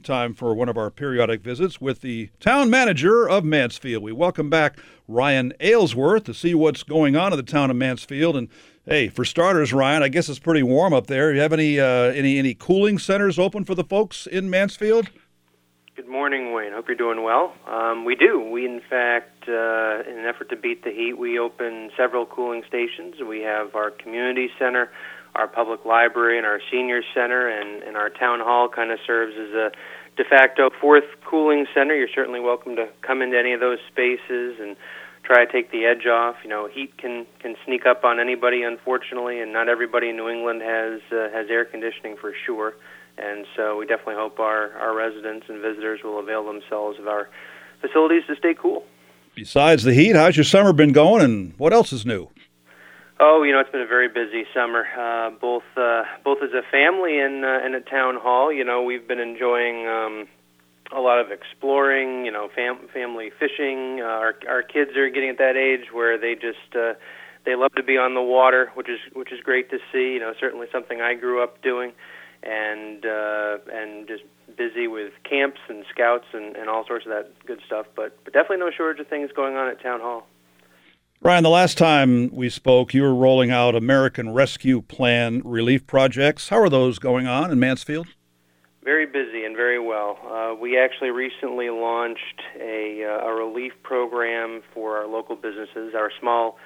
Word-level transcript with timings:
Time 0.00 0.34
for 0.34 0.54
one 0.54 0.68
of 0.68 0.76
our 0.76 0.90
periodic 0.90 1.40
visits 1.40 1.80
with 1.80 2.00
the 2.00 2.30
town 2.40 2.70
manager 2.70 3.28
of 3.28 3.44
Mansfield. 3.44 4.02
We 4.02 4.12
welcome 4.12 4.48
back 4.48 4.78
Ryan 5.06 5.52
Aylesworth 5.60 6.24
to 6.24 6.34
see 6.34 6.54
what's 6.54 6.82
going 6.82 7.16
on 7.16 7.32
in 7.32 7.36
the 7.36 7.42
town 7.42 7.70
of 7.70 7.76
Mansfield. 7.76 8.36
And 8.36 8.48
hey, 8.86 9.08
for 9.08 9.24
starters, 9.24 9.72
Ryan, 9.72 10.02
I 10.02 10.08
guess 10.08 10.28
it's 10.28 10.38
pretty 10.38 10.62
warm 10.62 10.92
up 10.92 11.06
there. 11.06 11.32
You 11.34 11.40
have 11.40 11.52
any 11.52 11.80
uh, 11.80 11.84
any 11.84 12.38
any 12.38 12.54
cooling 12.54 12.98
centers 12.98 13.38
open 13.38 13.64
for 13.64 13.74
the 13.74 13.84
folks 13.84 14.26
in 14.26 14.48
Mansfield? 14.48 15.10
Good 15.96 16.08
morning, 16.08 16.52
Wayne. 16.52 16.72
Hope 16.72 16.86
you're 16.86 16.96
doing 16.96 17.24
well. 17.24 17.54
Um, 17.66 18.04
we 18.04 18.14
do. 18.14 18.40
We, 18.40 18.64
in 18.64 18.80
fact, 18.88 19.48
uh, 19.48 20.08
in 20.08 20.18
an 20.18 20.26
effort 20.26 20.48
to 20.50 20.56
beat 20.56 20.84
the 20.84 20.90
heat, 20.90 21.18
we 21.18 21.38
open 21.38 21.90
several 21.96 22.24
cooling 22.24 22.62
stations. 22.68 23.16
We 23.26 23.40
have 23.40 23.74
our 23.74 23.90
community 23.90 24.48
center 24.58 24.90
our 25.38 25.46
public 25.46 25.84
library 25.84 26.36
and 26.36 26.46
our 26.46 26.60
senior 26.70 27.00
center 27.14 27.48
and, 27.48 27.82
and 27.84 27.96
our 27.96 28.10
town 28.10 28.40
hall 28.40 28.68
kind 28.68 28.90
of 28.90 28.98
serves 29.06 29.34
as 29.36 29.54
a 29.54 29.70
de 30.16 30.24
facto 30.24 30.68
fourth 30.80 31.04
cooling 31.24 31.66
center. 31.72 31.94
You're 31.94 32.08
certainly 32.12 32.40
welcome 32.40 32.74
to 32.76 32.88
come 33.02 33.22
into 33.22 33.38
any 33.38 33.52
of 33.52 33.60
those 33.60 33.78
spaces 33.88 34.58
and 34.60 34.76
try 35.22 35.44
to 35.44 35.50
take 35.50 35.70
the 35.70 35.86
edge 35.86 36.06
off. 36.06 36.36
You 36.42 36.50
know, 36.50 36.66
heat 36.66 36.98
can 36.98 37.24
can 37.38 37.54
sneak 37.64 37.86
up 37.86 38.04
on 38.04 38.18
anybody, 38.18 38.64
unfortunately, 38.64 39.40
and 39.40 39.52
not 39.52 39.68
everybody 39.68 40.08
in 40.08 40.16
New 40.16 40.28
England 40.28 40.60
has 40.62 41.00
uh, 41.12 41.30
has 41.32 41.48
air 41.48 41.64
conditioning 41.64 42.16
for 42.16 42.34
sure. 42.44 42.74
And 43.16 43.46
so 43.56 43.78
we 43.78 43.86
definitely 43.86 44.16
hope 44.16 44.40
our 44.40 44.72
our 44.72 44.94
residents 44.94 45.46
and 45.48 45.62
visitors 45.62 46.00
will 46.02 46.18
avail 46.18 46.44
themselves 46.44 46.98
of 46.98 47.06
our 47.06 47.28
facilities 47.80 48.24
to 48.26 48.34
stay 48.34 48.54
cool. 48.54 48.84
Besides 49.36 49.84
the 49.84 49.94
heat, 49.94 50.16
how's 50.16 50.36
your 50.36 50.42
summer 50.42 50.72
been 50.72 50.92
going, 50.92 51.22
and 51.22 51.54
what 51.58 51.72
else 51.72 51.92
is 51.92 52.04
new? 52.04 52.28
Oh, 53.20 53.42
you 53.42 53.52
know, 53.52 53.58
it's 53.58 53.70
been 53.70 53.80
a 53.80 53.86
very 53.86 54.08
busy 54.08 54.44
summer, 54.54 54.86
uh, 54.96 55.30
both 55.30 55.64
uh, 55.76 56.04
both 56.22 56.38
as 56.40 56.50
a 56.52 56.62
family 56.70 57.18
and 57.18 57.44
uh, 57.44 57.64
and 57.64 57.74
at 57.74 57.88
town 57.88 58.14
hall. 58.16 58.52
You 58.52 58.64
know, 58.64 58.84
we've 58.84 59.08
been 59.08 59.18
enjoying 59.18 59.88
um, 59.88 60.28
a 60.92 61.00
lot 61.00 61.18
of 61.18 61.32
exploring. 61.32 62.24
You 62.24 62.30
know, 62.30 62.48
fam- 62.54 62.86
family 62.94 63.30
fishing. 63.36 64.00
Uh, 64.00 64.04
our 64.04 64.34
our 64.48 64.62
kids 64.62 64.96
are 64.96 65.10
getting 65.10 65.30
at 65.30 65.38
that 65.38 65.56
age 65.56 65.92
where 65.92 66.16
they 66.16 66.34
just 66.34 66.76
uh, 66.76 66.94
they 67.44 67.56
love 67.56 67.72
to 67.74 67.82
be 67.82 67.98
on 67.98 68.14
the 68.14 68.22
water, 68.22 68.70
which 68.74 68.88
is 68.88 69.00
which 69.14 69.32
is 69.32 69.40
great 69.42 69.68
to 69.70 69.78
see. 69.90 70.12
You 70.12 70.20
know, 70.20 70.32
certainly 70.38 70.68
something 70.70 71.00
I 71.00 71.14
grew 71.14 71.42
up 71.42 71.60
doing, 71.60 71.94
and 72.44 73.04
uh, 73.04 73.58
and 73.72 74.06
just 74.06 74.22
busy 74.56 74.86
with 74.86 75.12
camps 75.28 75.60
and 75.68 75.84
scouts 75.90 76.26
and, 76.32 76.54
and 76.56 76.68
all 76.68 76.86
sorts 76.86 77.04
of 77.04 77.10
that 77.10 77.32
good 77.46 77.58
stuff. 77.66 77.86
But 77.96 78.16
but 78.22 78.32
definitely 78.32 78.58
no 78.58 78.70
shortage 78.70 79.00
of 79.00 79.08
things 79.08 79.30
going 79.34 79.56
on 79.56 79.66
at 79.66 79.82
town 79.82 79.98
hall. 79.98 80.28
Ryan, 81.20 81.42
the 81.42 81.50
last 81.50 81.76
time 81.76 82.30
we 82.32 82.48
spoke, 82.48 82.94
you 82.94 83.02
were 83.02 83.14
rolling 83.14 83.50
out 83.50 83.74
American 83.74 84.32
Rescue 84.32 84.82
Plan 84.82 85.42
relief 85.44 85.84
projects. 85.84 86.48
How 86.48 86.60
are 86.60 86.68
those 86.68 87.00
going 87.00 87.26
on 87.26 87.50
in 87.50 87.58
Mansfield? 87.58 88.06
Very 88.84 89.04
busy 89.04 89.44
and 89.44 89.56
very 89.56 89.80
well. 89.80 90.16
Uh, 90.24 90.54
we 90.54 90.78
actually 90.78 91.10
recently 91.10 91.70
launched 91.70 92.40
a, 92.60 93.02
uh, 93.04 93.26
a 93.26 93.34
relief 93.34 93.72
program 93.82 94.62
for 94.72 94.96
our 94.96 95.08
local 95.08 95.34
businesses, 95.34 95.92
our 95.92 96.12
small 96.20 96.56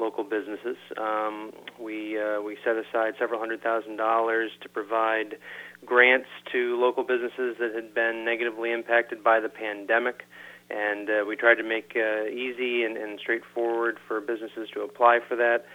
local 0.00 0.24
businesses. 0.24 0.76
Um, 0.98 1.52
we 1.78 2.18
uh, 2.18 2.40
we 2.40 2.56
set 2.64 2.74
aside 2.76 3.14
several 3.16 3.38
hundred 3.38 3.62
thousand 3.62 3.96
dollars 3.96 4.50
to 4.62 4.68
provide 4.68 5.36
grants 5.86 6.28
to 6.50 6.80
local 6.80 7.04
businesses 7.04 7.56
that 7.60 7.72
had 7.74 7.94
been 7.94 8.24
negatively 8.24 8.72
impacted 8.72 9.22
by 9.22 9.38
the 9.38 9.48
pandemic 9.48 10.24
and 10.70 11.10
uh, 11.10 11.24
we 11.26 11.36
tried 11.36 11.56
to 11.56 11.64
make 11.64 11.96
uh, 11.96 12.24
easy 12.26 12.84
and, 12.84 12.96
and 12.96 13.18
straightforward 13.18 13.98
for 14.06 14.20
businesses 14.20 14.68
to 14.74 14.82
apply 14.82 15.18
for 15.28 15.36
that. 15.36 15.66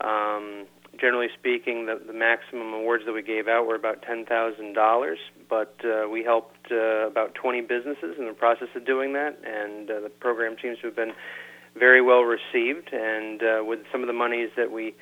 Um, 0.00 0.66
generally 1.00 1.28
speaking, 1.38 1.86
the, 1.86 2.00
the 2.06 2.12
maximum 2.12 2.74
awards 2.74 3.04
that 3.06 3.12
we 3.12 3.22
gave 3.22 3.48
out 3.48 3.66
were 3.66 3.74
about 3.74 4.02
ten 4.02 4.24
thousand 4.26 4.74
dollars, 4.74 5.18
but 5.48 5.74
uh, 5.84 6.08
we 6.08 6.22
helped 6.22 6.70
uh, 6.70 7.06
about 7.06 7.34
twenty 7.34 7.60
businesses 7.60 8.16
in 8.18 8.26
the 8.26 8.34
process 8.34 8.68
of 8.74 8.84
doing 8.84 9.12
that, 9.14 9.38
and 9.44 9.90
uh, 9.90 10.00
the 10.00 10.10
program 10.10 10.56
seems 10.60 10.78
to 10.80 10.86
have 10.86 10.96
been 10.96 11.12
very 11.78 12.02
well 12.02 12.22
received. 12.22 12.92
And 12.92 13.42
uh, 13.42 13.64
with 13.64 13.80
some 13.90 14.02
of 14.02 14.06
the 14.06 14.12
monies 14.12 14.50
that 14.56 14.70
we 14.70 14.94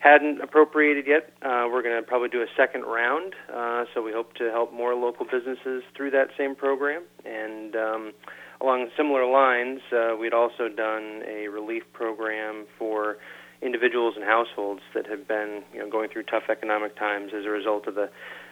hadn't 0.00 0.40
appropriated 0.40 1.06
yet, 1.06 1.32
uh, 1.42 1.66
we're 1.70 1.82
going 1.82 1.96
to 1.96 2.06
probably 2.06 2.28
do 2.28 2.40
a 2.40 2.46
second 2.56 2.82
round. 2.82 3.34
Uh, 3.52 3.84
so 3.92 4.02
we 4.02 4.12
hope 4.12 4.32
to 4.34 4.44
help 4.50 4.72
more 4.72 4.94
local 4.94 5.26
businesses 5.26 5.82
through 5.96 6.10
that 6.12 6.28
same 6.38 6.54
program, 6.54 7.02
and 7.24 7.76
um, 7.76 8.12
along 8.60 8.88
similar 8.96 9.24
lines, 9.26 9.80
uh, 9.92 10.16
we'd 10.18 10.34
also 10.34 10.68
done 10.68 11.22
a 11.26 11.48
relief 11.48 11.84
program 11.92 12.66
for 12.78 13.18
individuals 13.62 14.14
and 14.16 14.24
households 14.24 14.80
that 14.94 15.06
have 15.06 15.26
been 15.26 15.62
you 15.72 15.80
know, 15.80 15.90
going 15.90 16.08
through 16.08 16.22
tough 16.24 16.44
economic 16.48 16.96
times 16.96 17.32
as 17.36 17.44
a 17.44 17.50
result 17.50 17.86
of 17.86 17.94
the, 17.94 18.08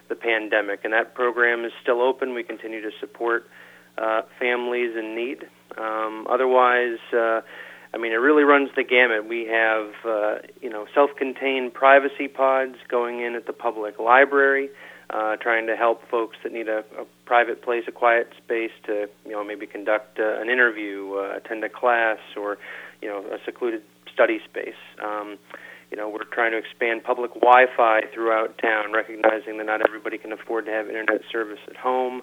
the 0.09 0.15
pandemic. 0.15 0.81
And 0.83 0.93
that 0.93 1.13
program 1.13 1.65
is 1.65 1.71
still 1.81 2.01
open. 2.01 2.33
We 2.33 2.43
continue 2.43 2.81
to 2.81 2.91
support 2.99 3.49
uh, 3.97 4.21
families 4.39 4.95
in 4.97 5.15
need. 5.15 5.45
Um, 5.77 6.27
otherwise, 6.29 6.99
uh, 7.13 7.41
I 7.93 7.97
mean, 7.97 8.11
it 8.11 8.17
really 8.17 8.43
runs 8.43 8.69
the 8.75 8.83
gamut. 8.83 9.27
We 9.27 9.45
have, 9.45 9.91
uh, 10.05 10.35
you 10.61 10.69
know, 10.69 10.85
self-contained 10.93 11.73
privacy 11.73 12.27
pods 12.27 12.75
going 12.89 13.21
in 13.21 13.35
at 13.35 13.47
the 13.47 13.53
public 13.53 13.97
library 13.99 14.69
uh, 15.09 15.37
trying 15.37 15.67
to 15.67 15.75
help 15.75 16.07
folks 16.09 16.37
that 16.43 16.51
need 16.51 16.67
a, 16.67 16.79
a 16.99 17.05
private 17.25 17.61
place, 17.61 17.83
a 17.87 17.91
quiet 17.91 18.29
space 18.37 18.71
to, 18.85 19.07
you 19.25 19.31
know, 19.31 19.43
maybe 19.43 19.65
conduct 19.65 20.19
uh, 20.19 20.41
an 20.41 20.49
interview, 20.49 21.13
uh, 21.15 21.37
attend 21.37 21.63
a 21.63 21.69
class, 21.69 22.17
or, 22.35 22.57
you 23.01 23.07
know, 23.07 23.19
a 23.19 23.37
secluded 23.45 23.83
study 24.13 24.39
space. 24.49 24.79
Um, 25.03 25.37
you 25.91 25.95
know, 25.95 26.09
we're 26.09 26.25
trying 26.25 26.51
to 26.51 26.57
expand 26.57 27.03
public 27.05 27.33
Wi-Fi 27.35 28.01
throughout 28.13 28.57
town, 28.57 28.91
recognizing 28.91 29.57
that 29.57 29.65
not 29.65 29.81
everybody 29.87 30.17
can 30.17 30.33
afford 30.33 30.65
to 30.65 30.71
have 30.71 30.89
internet 30.89 31.21
service 31.31 31.59
at 31.69 31.77
home. 31.77 32.21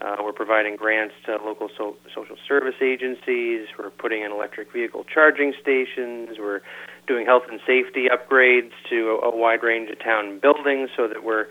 Uh, 0.00 0.16
we're 0.22 0.32
providing 0.32 0.76
grants 0.76 1.14
to 1.26 1.36
local 1.44 1.68
so- 1.76 1.96
social 2.14 2.36
service 2.46 2.74
agencies. 2.82 3.68
We're 3.78 3.90
putting 3.90 4.22
in 4.22 4.32
electric 4.32 4.72
vehicle 4.72 5.04
charging 5.04 5.54
stations. 5.60 6.36
We're 6.38 6.60
doing 7.06 7.26
health 7.26 7.44
and 7.50 7.60
safety 7.66 8.06
upgrades 8.10 8.72
to 8.90 9.18
a, 9.22 9.28
a 9.28 9.36
wide 9.36 9.62
range 9.62 9.90
of 9.90 9.98
town 9.98 10.38
buildings 10.40 10.90
so 10.96 11.08
that 11.08 11.24
we're 11.24 11.46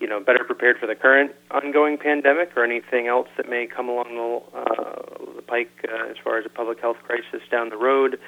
you 0.00 0.06
know, 0.06 0.20
better 0.20 0.44
prepared 0.44 0.76
for 0.78 0.86
the 0.86 0.94
current 0.94 1.32
ongoing 1.50 1.96
pandemic 1.96 2.50
or 2.56 2.64
anything 2.64 3.06
else 3.06 3.28
that 3.36 3.48
may 3.48 3.66
come 3.66 3.88
along 3.88 4.14
the, 4.14 4.58
uh, 4.58 5.34
the 5.36 5.42
pike 5.42 5.70
uh, 5.88 6.10
as 6.10 6.16
far 6.22 6.38
as 6.38 6.44
a 6.44 6.50
public 6.50 6.80
health 6.80 6.98
crisis 7.02 7.40
down 7.50 7.70
the 7.70 7.76
road. 7.76 8.18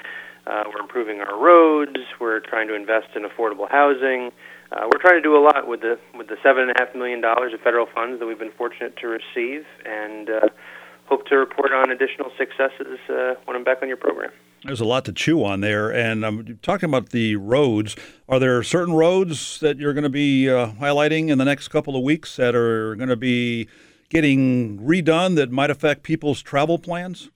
Uh, 0.46 0.64
we're 0.72 0.80
improving 0.80 1.20
our 1.20 1.38
roads. 1.38 1.98
We're 2.18 2.40
trying 2.40 2.68
to 2.68 2.74
invest 2.74 3.08
in 3.14 3.22
affordable 3.22 3.70
housing. 3.70 4.32
Uh, 4.70 4.84
we're 4.84 5.00
trying 5.00 5.16
to 5.16 5.22
do 5.22 5.36
a 5.36 5.40
lot 5.42 5.66
with 5.66 5.80
the 5.80 5.98
with 6.16 6.28
the 6.28 6.36
seven 6.42 6.68
and 6.68 6.72
a 6.72 6.74
half 6.78 6.94
million 6.94 7.20
dollars 7.20 7.54
of 7.54 7.60
federal 7.60 7.86
funds 7.86 8.20
that 8.20 8.26
we've 8.26 8.38
been 8.38 8.52
fortunate 8.52 8.96
to 8.98 9.06
receive, 9.06 9.64
and 9.86 10.28
uh, 10.28 10.48
hope 11.06 11.26
to 11.26 11.36
report 11.36 11.72
on 11.72 11.90
additional 11.90 12.30
successes 12.36 12.98
uh, 13.08 13.34
when 13.46 13.56
I'm 13.56 13.64
back 13.64 13.78
on 13.80 13.88
your 13.88 13.96
program. 13.96 14.30
There's 14.64 14.80
a 14.80 14.84
lot 14.84 15.04
to 15.04 15.12
chew 15.12 15.44
on 15.44 15.60
there. 15.60 15.92
And 15.92 16.26
I'm 16.26 16.58
talking 16.62 16.88
about 16.88 17.10
the 17.10 17.36
roads. 17.36 17.96
Are 18.28 18.38
there 18.38 18.62
certain 18.62 18.94
roads 18.94 19.60
that 19.60 19.78
you're 19.78 19.94
going 19.94 20.04
to 20.04 20.10
be 20.10 20.50
uh, 20.50 20.72
highlighting 20.72 21.28
in 21.28 21.38
the 21.38 21.44
next 21.44 21.68
couple 21.68 21.96
of 21.96 22.02
weeks 22.02 22.36
that 22.36 22.54
are 22.54 22.96
going 22.96 23.08
to 23.08 23.16
be 23.16 23.68
getting 24.08 24.78
redone 24.80 25.36
that 25.36 25.50
might 25.50 25.70
affect 25.70 26.02
people's 26.02 26.42
travel 26.42 26.78
plans? 26.78 27.30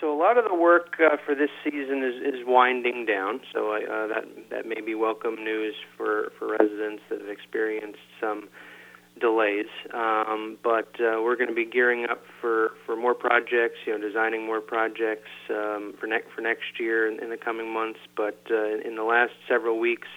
So 0.00 0.12
a 0.12 0.18
lot 0.18 0.36
of 0.36 0.44
the 0.44 0.54
work 0.54 0.96
uh, 1.00 1.16
for 1.24 1.34
this 1.34 1.48
season 1.64 2.02
is, 2.04 2.34
is 2.34 2.46
winding 2.46 3.06
down. 3.06 3.40
So 3.52 3.72
uh, 3.72 4.06
that 4.08 4.24
that 4.50 4.66
may 4.66 4.80
be 4.80 4.94
welcome 4.94 5.36
news 5.36 5.74
for, 5.96 6.32
for 6.38 6.48
residents 6.48 7.02
that 7.08 7.20
have 7.20 7.30
experienced 7.30 7.98
some 8.20 8.48
delays, 9.20 9.66
um, 9.94 10.58
but 10.62 10.88
uh, 11.00 11.22
we're 11.22 11.36
going 11.36 11.48
to 11.48 11.54
be 11.54 11.64
gearing 11.64 12.06
up 12.10 12.22
for, 12.40 12.72
for 12.84 12.96
more 12.96 13.14
projects. 13.14 13.78
You 13.86 13.98
know, 13.98 14.06
designing 14.06 14.44
more 14.44 14.60
projects 14.60 15.30
um, 15.50 15.94
for 15.98 16.06
next 16.06 16.28
for 16.34 16.42
next 16.42 16.78
year 16.78 17.10
in, 17.10 17.22
in 17.22 17.30
the 17.30 17.36
coming 17.36 17.72
months. 17.72 18.00
But 18.16 18.40
uh, 18.50 18.78
in 18.86 18.96
the 18.96 19.04
last 19.04 19.32
several 19.48 19.78
weeks, 19.78 20.08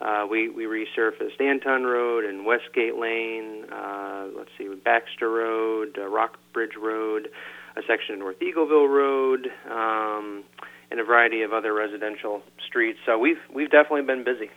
uh, 0.00 0.26
we 0.30 0.48
we 0.48 0.64
resurfaced 0.64 1.40
Anton 1.40 1.84
Road 1.84 2.24
and 2.24 2.46
Westgate 2.46 2.96
Lane. 2.96 3.66
Uh, 3.70 4.28
let's 4.34 4.50
see, 4.56 4.68
Baxter 4.82 5.30
Road, 5.30 5.98
uh, 5.98 6.08
Rockbridge 6.08 6.76
Road, 6.80 7.28
a 7.76 7.82
section 7.86 8.14
of 8.14 8.20
North 8.20 8.36
Eagleville 8.40 8.88
Road. 8.88 9.48
Um, 9.70 10.44
and 10.90 10.98
a 11.00 11.04
variety 11.04 11.42
of 11.42 11.52
other 11.52 11.72
residential 11.72 12.42
streets. 12.66 12.98
So 13.06 13.18
we've 13.18 13.38
we've 13.52 13.70
definitely 13.70 14.02
been 14.02 14.24
busy. 14.24 14.50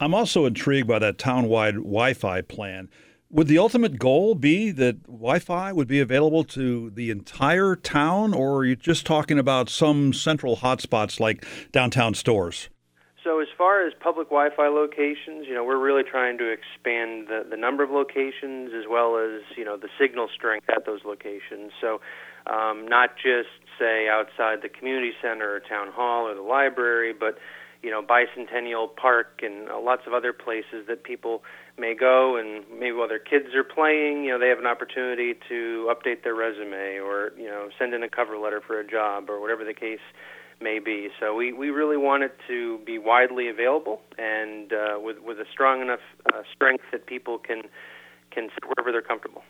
I'm 0.00 0.14
also 0.14 0.46
intrigued 0.46 0.88
by 0.88 0.98
that 0.98 1.18
town-wide 1.18 1.74
Wi-Fi 1.74 2.42
plan. 2.42 2.88
Would 3.30 3.46
the 3.46 3.58
ultimate 3.58 3.98
goal 3.98 4.34
be 4.34 4.70
that 4.72 5.04
Wi 5.04 5.38
Fi 5.38 5.72
would 5.72 5.88
be 5.88 6.00
available 6.00 6.44
to 6.44 6.90
the 6.90 7.10
entire 7.10 7.76
town, 7.76 8.34
or 8.34 8.58
are 8.58 8.64
you 8.64 8.76
just 8.76 9.06
talking 9.06 9.38
about 9.38 9.68
some 9.68 10.12
central 10.12 10.56
hotspots 10.56 11.18
like 11.18 11.46
downtown 11.72 12.14
stores? 12.14 12.68
So, 13.24 13.40
as 13.40 13.46
far 13.56 13.86
as 13.86 13.94
public 14.00 14.28
Wi 14.28 14.50
Fi 14.54 14.66
locations, 14.68 15.46
you 15.46 15.54
know, 15.54 15.64
we're 15.64 15.78
really 15.78 16.02
trying 16.02 16.36
to 16.38 16.50
expand 16.50 17.28
the, 17.28 17.46
the 17.48 17.56
number 17.56 17.84
of 17.84 17.90
locations 17.90 18.72
as 18.74 18.84
well 18.90 19.16
as, 19.16 19.42
you 19.56 19.64
know, 19.64 19.76
the 19.76 19.88
signal 19.98 20.28
strength 20.34 20.68
at 20.68 20.84
those 20.84 21.00
locations. 21.04 21.70
So, 21.80 22.00
um, 22.46 22.86
not 22.88 23.16
just, 23.16 23.48
say, 23.78 24.08
outside 24.08 24.62
the 24.62 24.68
community 24.68 25.12
center 25.20 25.54
or 25.54 25.60
town 25.60 25.92
hall 25.92 26.28
or 26.28 26.34
the 26.34 26.42
library, 26.42 27.12
but 27.12 27.38
you 27.82 27.90
know, 27.90 28.00
Bicentennial 28.00 28.94
Park 28.94 29.40
and 29.42 29.68
uh, 29.68 29.78
lots 29.80 30.02
of 30.06 30.12
other 30.12 30.32
places 30.32 30.86
that 30.86 31.02
people 31.02 31.42
may 31.76 31.94
go 31.94 32.36
and 32.36 32.64
maybe 32.72 32.92
while 32.92 33.08
their 33.08 33.18
kids 33.18 33.54
are 33.54 33.64
playing, 33.64 34.24
you 34.24 34.30
know, 34.30 34.38
they 34.38 34.48
have 34.48 34.60
an 34.60 34.66
opportunity 34.66 35.34
to 35.48 35.90
update 35.90 36.22
their 36.22 36.34
resume 36.34 37.00
or, 37.00 37.32
you 37.36 37.46
know, 37.46 37.70
send 37.78 37.92
in 37.92 38.02
a 38.02 38.08
cover 38.08 38.38
letter 38.38 38.60
for 38.64 38.78
a 38.78 38.86
job 38.86 39.28
or 39.28 39.40
whatever 39.40 39.64
the 39.64 39.74
case 39.74 39.98
may 40.60 40.78
be. 40.78 41.08
So 41.18 41.34
we, 41.34 41.52
we 41.52 41.70
really 41.70 41.96
want 41.96 42.22
it 42.22 42.36
to 42.46 42.78
be 42.86 42.98
widely 42.98 43.48
available 43.48 44.00
and 44.16 44.72
uh, 44.72 45.00
with, 45.00 45.16
with 45.18 45.38
a 45.38 45.44
strong 45.50 45.82
enough 45.82 46.00
uh, 46.32 46.42
strength 46.54 46.84
that 46.92 47.06
people 47.06 47.36
can, 47.38 47.62
can 48.30 48.48
sit 48.54 48.64
wherever 48.64 48.92
they're 48.92 49.02
comfortable. 49.02 49.42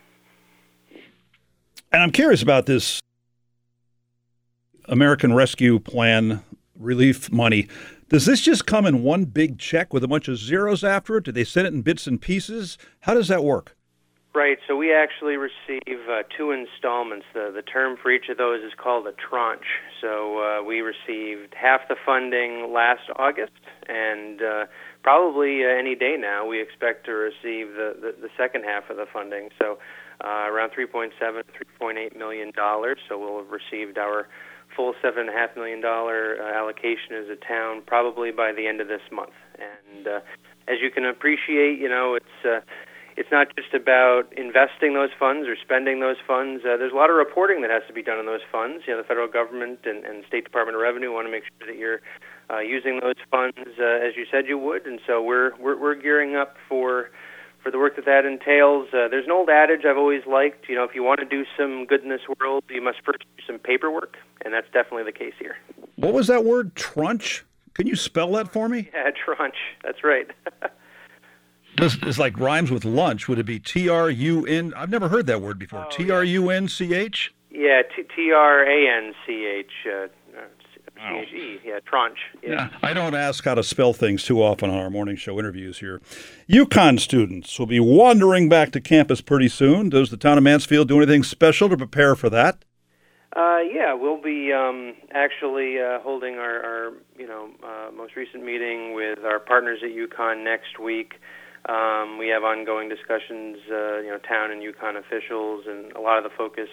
And 1.93 2.01
I'm 2.01 2.11
curious 2.11 2.41
about 2.41 2.65
this 2.65 2.99
American 4.85 5.33
Rescue 5.33 5.77
Plan 5.77 6.43
relief 6.75 7.31
money. 7.31 7.67
Does 8.09 8.25
this 8.25 8.41
just 8.41 8.65
come 8.65 8.87
in 8.87 9.03
one 9.03 9.25
big 9.25 9.59
check 9.59 9.93
with 9.93 10.03
a 10.03 10.07
bunch 10.07 10.27
of 10.27 10.37
zeros 10.37 10.83
after 10.83 11.17
it? 11.17 11.25
Do 11.25 11.31
they 11.31 11.43
send 11.43 11.67
it 11.67 11.73
in 11.73 11.83
bits 11.83 12.07
and 12.07 12.19
pieces? 12.19 12.79
How 13.01 13.13
does 13.13 13.27
that 13.27 13.43
work? 13.43 13.75
Right. 14.33 14.57
So 14.67 14.75
we 14.75 14.91
actually 14.91 15.37
receive 15.37 16.09
uh, 16.09 16.23
two 16.35 16.49
installments. 16.49 17.27
The 17.35 17.51
the 17.53 17.61
term 17.61 17.97
for 18.01 18.09
each 18.09 18.27
of 18.29 18.37
those 18.37 18.63
is 18.63 18.71
called 18.75 19.05
a 19.05 19.11
tranche. 19.11 19.61
So 20.01 20.39
uh, 20.39 20.63
we 20.63 20.81
received 20.81 21.53
half 21.53 21.81
the 21.87 21.95
funding 22.03 22.73
last 22.73 23.03
August, 23.17 23.51
and 23.87 24.41
uh, 24.41 24.65
probably 25.03 25.63
uh, 25.63 25.67
any 25.67 25.93
day 25.93 26.15
now 26.17 26.47
we 26.47 26.59
expect 26.59 27.05
to 27.05 27.11
receive 27.11 27.75
the, 27.75 27.93
the, 28.01 28.15
the 28.19 28.29
second 28.35 28.63
half 28.63 28.89
of 28.89 28.97
the 28.97 29.05
funding. 29.13 29.49
So 29.59 29.77
uh, 30.21 30.47
around 30.49 30.71
3.7, 30.71 31.11
3.8 31.21 32.17
million 32.17 32.51
dollars. 32.55 32.97
So 33.07 33.17
we'll 33.17 33.43
have 33.43 33.51
received 33.51 33.97
our 33.97 34.27
full 34.75 34.93
seven 35.01 35.27
and 35.27 35.29
a 35.29 35.33
half 35.33 35.55
million 35.55 35.81
dollar 35.81 36.37
uh, 36.41 36.57
allocation 36.57 37.13
as 37.13 37.29
a 37.29 37.35
town 37.35 37.83
probably 37.85 38.31
by 38.31 38.51
the 38.51 38.67
end 38.67 38.81
of 38.81 38.87
this 38.87 39.01
month. 39.11 39.33
And 39.57 40.07
uh, 40.07 40.19
as 40.67 40.77
you 40.81 40.89
can 40.91 41.05
appreciate, 41.05 41.79
you 41.79 41.89
know 41.89 42.15
it's 42.15 42.45
uh, 42.45 42.61
it's 43.15 43.29
not 43.31 43.47
just 43.55 43.73
about 43.73 44.23
investing 44.35 44.93
those 44.93 45.11
funds 45.19 45.47
or 45.47 45.55
spending 45.61 45.99
those 45.99 46.17
funds. 46.27 46.63
Uh, 46.65 46.77
there's 46.77 46.91
a 46.91 46.95
lot 46.95 47.09
of 47.09 47.15
reporting 47.15 47.61
that 47.61 47.69
has 47.69 47.83
to 47.87 47.93
be 47.93 48.01
done 48.01 48.17
on 48.17 48.25
those 48.25 48.41
funds. 48.51 48.83
You 48.87 48.93
know, 48.93 49.01
the 49.01 49.07
federal 49.07 49.27
government 49.27 49.79
and, 49.85 50.03
and 50.03 50.25
State 50.27 50.43
Department 50.43 50.75
of 50.75 50.81
Revenue 50.81 51.13
want 51.13 51.27
to 51.27 51.31
make 51.31 51.43
sure 51.43 51.67
that 51.67 51.77
you're 51.77 52.01
uh, 52.49 52.59
using 52.59 52.99
those 53.01 53.21
funds 53.29 53.57
uh, 53.57 53.83
as 53.83 54.17
you 54.17 54.25
said 54.31 54.47
you 54.47 54.57
would. 54.57 54.85
And 54.85 54.99
so 55.05 55.21
we're 55.21 55.55
we're, 55.59 55.79
we're 55.79 55.95
gearing 55.95 56.35
up 56.35 56.55
for 56.67 57.11
for 57.63 57.71
the 57.71 57.79
work 57.79 57.95
that 57.95 58.05
that 58.05 58.25
entails. 58.25 58.89
Uh, 58.89 59.07
there's 59.07 59.25
an 59.25 59.31
old 59.31 59.49
adage 59.49 59.85
I've 59.85 59.97
always 59.97 60.25
liked. 60.27 60.67
You 60.67 60.75
know, 60.75 60.83
if 60.83 60.93
you 60.93 61.01
want 61.01 61.21
to 61.21 61.25
do 61.25 61.45
some 61.57 61.85
good 61.85 62.03
in 62.03 62.09
this 62.09 62.21
world, 62.39 62.65
you 62.69 62.81
must 62.81 62.97
first 63.05 63.19
do 63.37 63.43
some 63.47 63.57
paperwork, 63.57 64.17
and 64.43 64.53
that's 64.53 64.67
definitely 64.73 65.03
the 65.03 65.17
case 65.17 65.33
here. 65.39 65.55
What 65.95 66.13
was 66.13 66.27
that 66.27 66.43
word? 66.43 66.75
Trunch? 66.75 67.41
Can 67.73 67.87
you 67.87 67.95
spell 67.95 68.31
that 68.33 68.51
for 68.51 68.67
me? 68.67 68.89
Yeah, 68.93 69.09
trunch. 69.27 69.55
That's 69.83 70.03
right. 70.03 70.27
this 71.77 71.97
is 72.03 72.19
like 72.19 72.37
rhymes 72.37 72.69
with 72.69 72.85
lunch. 72.85 73.27
Would 73.27 73.39
it 73.39 73.45
be 73.45 73.59
T 73.59 73.87
R 73.89 74.09
U 74.09 74.45
N? 74.45 74.73
I've 74.75 74.89
never 74.89 75.07
heard 75.07 75.25
that 75.27 75.41
word 75.41 75.57
before. 75.57 75.85
Oh, 75.85 75.89
T 75.89 76.11
R 76.11 76.23
U 76.23 76.49
N 76.49 76.67
C 76.67 76.93
H. 76.93 77.33
Yeah, 77.49 77.81
T 77.95 78.31
R 78.31 78.65
A 78.65 78.97
N 78.97 79.13
C 79.25 79.45
H. 79.45 80.09
Yeah, 81.03 81.79
tranche. 81.85 82.17
Yeah. 82.41 82.49
yeah. 82.49 82.69
I 82.81 82.93
don't 82.93 83.15
ask 83.15 83.43
how 83.43 83.55
to 83.55 83.63
spell 83.63 83.93
things 83.93 84.23
too 84.23 84.41
often 84.41 84.69
on 84.69 84.77
our 84.77 84.89
morning 84.89 85.15
show 85.15 85.39
interviews 85.39 85.79
here. 85.79 86.01
UConn 86.49 86.99
students 86.99 87.57
will 87.57 87.65
be 87.65 87.79
wandering 87.79 88.49
back 88.49 88.71
to 88.71 88.81
campus 88.81 89.21
pretty 89.21 89.49
soon. 89.49 89.89
Does 89.89 90.09
the 90.09 90.17
town 90.17 90.37
of 90.37 90.43
Mansfield 90.43 90.87
do 90.87 90.97
anything 90.97 91.23
special 91.23 91.69
to 91.69 91.77
prepare 91.77 92.15
for 92.15 92.29
that? 92.29 92.63
Uh, 93.35 93.59
yeah, 93.73 93.93
we'll 93.93 94.21
be 94.21 94.53
um, 94.53 94.93
actually 95.11 95.79
uh, 95.79 95.99
holding 96.01 96.35
our, 96.35 96.61
our, 96.61 96.93
you 97.17 97.27
know, 97.27 97.49
uh, 97.63 97.89
most 97.91 98.15
recent 98.15 98.43
meeting 98.43 98.93
with 98.93 99.19
our 99.25 99.39
partners 99.39 99.79
at 99.83 99.89
UConn 99.89 100.43
next 100.43 100.79
week. 100.79 101.13
Um, 101.67 102.17
we 102.19 102.27
have 102.27 102.43
ongoing 102.43 102.89
discussions, 102.89 103.57
uh, 103.71 103.99
you 104.01 104.09
know, 104.09 104.19
town 104.19 104.51
and 104.51 104.61
UConn 104.61 104.97
officials, 104.97 105.63
and 105.67 105.91
a 105.93 106.01
lot 106.01 106.17
of 106.17 106.23
the 106.23 106.29
focus 106.37 106.69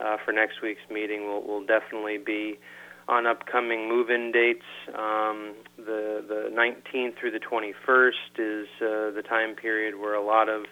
uh, 0.00 0.16
for 0.24 0.32
next 0.32 0.60
week's 0.62 0.82
meeting 0.90 1.26
will, 1.26 1.42
will 1.42 1.64
definitely 1.64 2.18
be 2.18 2.58
on 3.08 3.26
upcoming 3.26 3.88
move-in 3.88 4.32
dates. 4.32 4.64
Um, 4.88 5.54
the 5.76 6.24
the 6.26 6.50
19th 6.52 7.18
through 7.18 7.32
the 7.32 7.40
21st 7.40 8.12
is 8.38 8.68
uh, 8.80 9.10
the 9.14 9.22
time 9.28 9.54
period 9.54 9.98
where 9.98 10.14
a 10.14 10.24
lot 10.24 10.48
of 10.48 10.64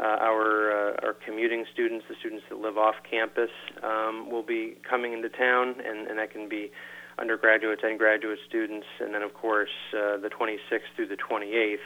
uh, 0.00 0.04
our 0.04 0.72
uh, 0.72 1.06
our 1.06 1.14
commuting 1.24 1.64
students, 1.72 2.06
the 2.08 2.14
students 2.18 2.44
that 2.48 2.58
live 2.58 2.78
off 2.78 2.96
campus, 3.08 3.50
um, 3.82 4.30
will 4.30 4.42
be 4.42 4.76
coming 4.88 5.12
into 5.12 5.28
town, 5.28 5.76
and, 5.84 6.08
and 6.08 6.18
that 6.18 6.30
can 6.32 6.48
be 6.48 6.70
undergraduates 7.18 7.82
and 7.84 7.98
graduate 7.98 8.38
students, 8.48 8.86
and 8.98 9.14
then 9.14 9.22
of 9.22 9.34
course 9.34 9.70
uh, 9.92 10.16
the 10.16 10.30
26th 10.30 10.88
through 10.96 11.06
the 11.06 11.16
28th 11.16 11.76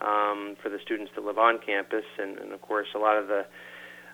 um, 0.00 0.56
for 0.62 0.70
the 0.70 0.78
students 0.82 1.12
that 1.14 1.24
live 1.24 1.38
on 1.38 1.58
campus, 1.64 2.04
and, 2.18 2.38
and 2.38 2.52
of 2.52 2.62
course 2.62 2.88
a 2.94 2.98
lot 2.98 3.18
of 3.18 3.28
the 3.28 3.44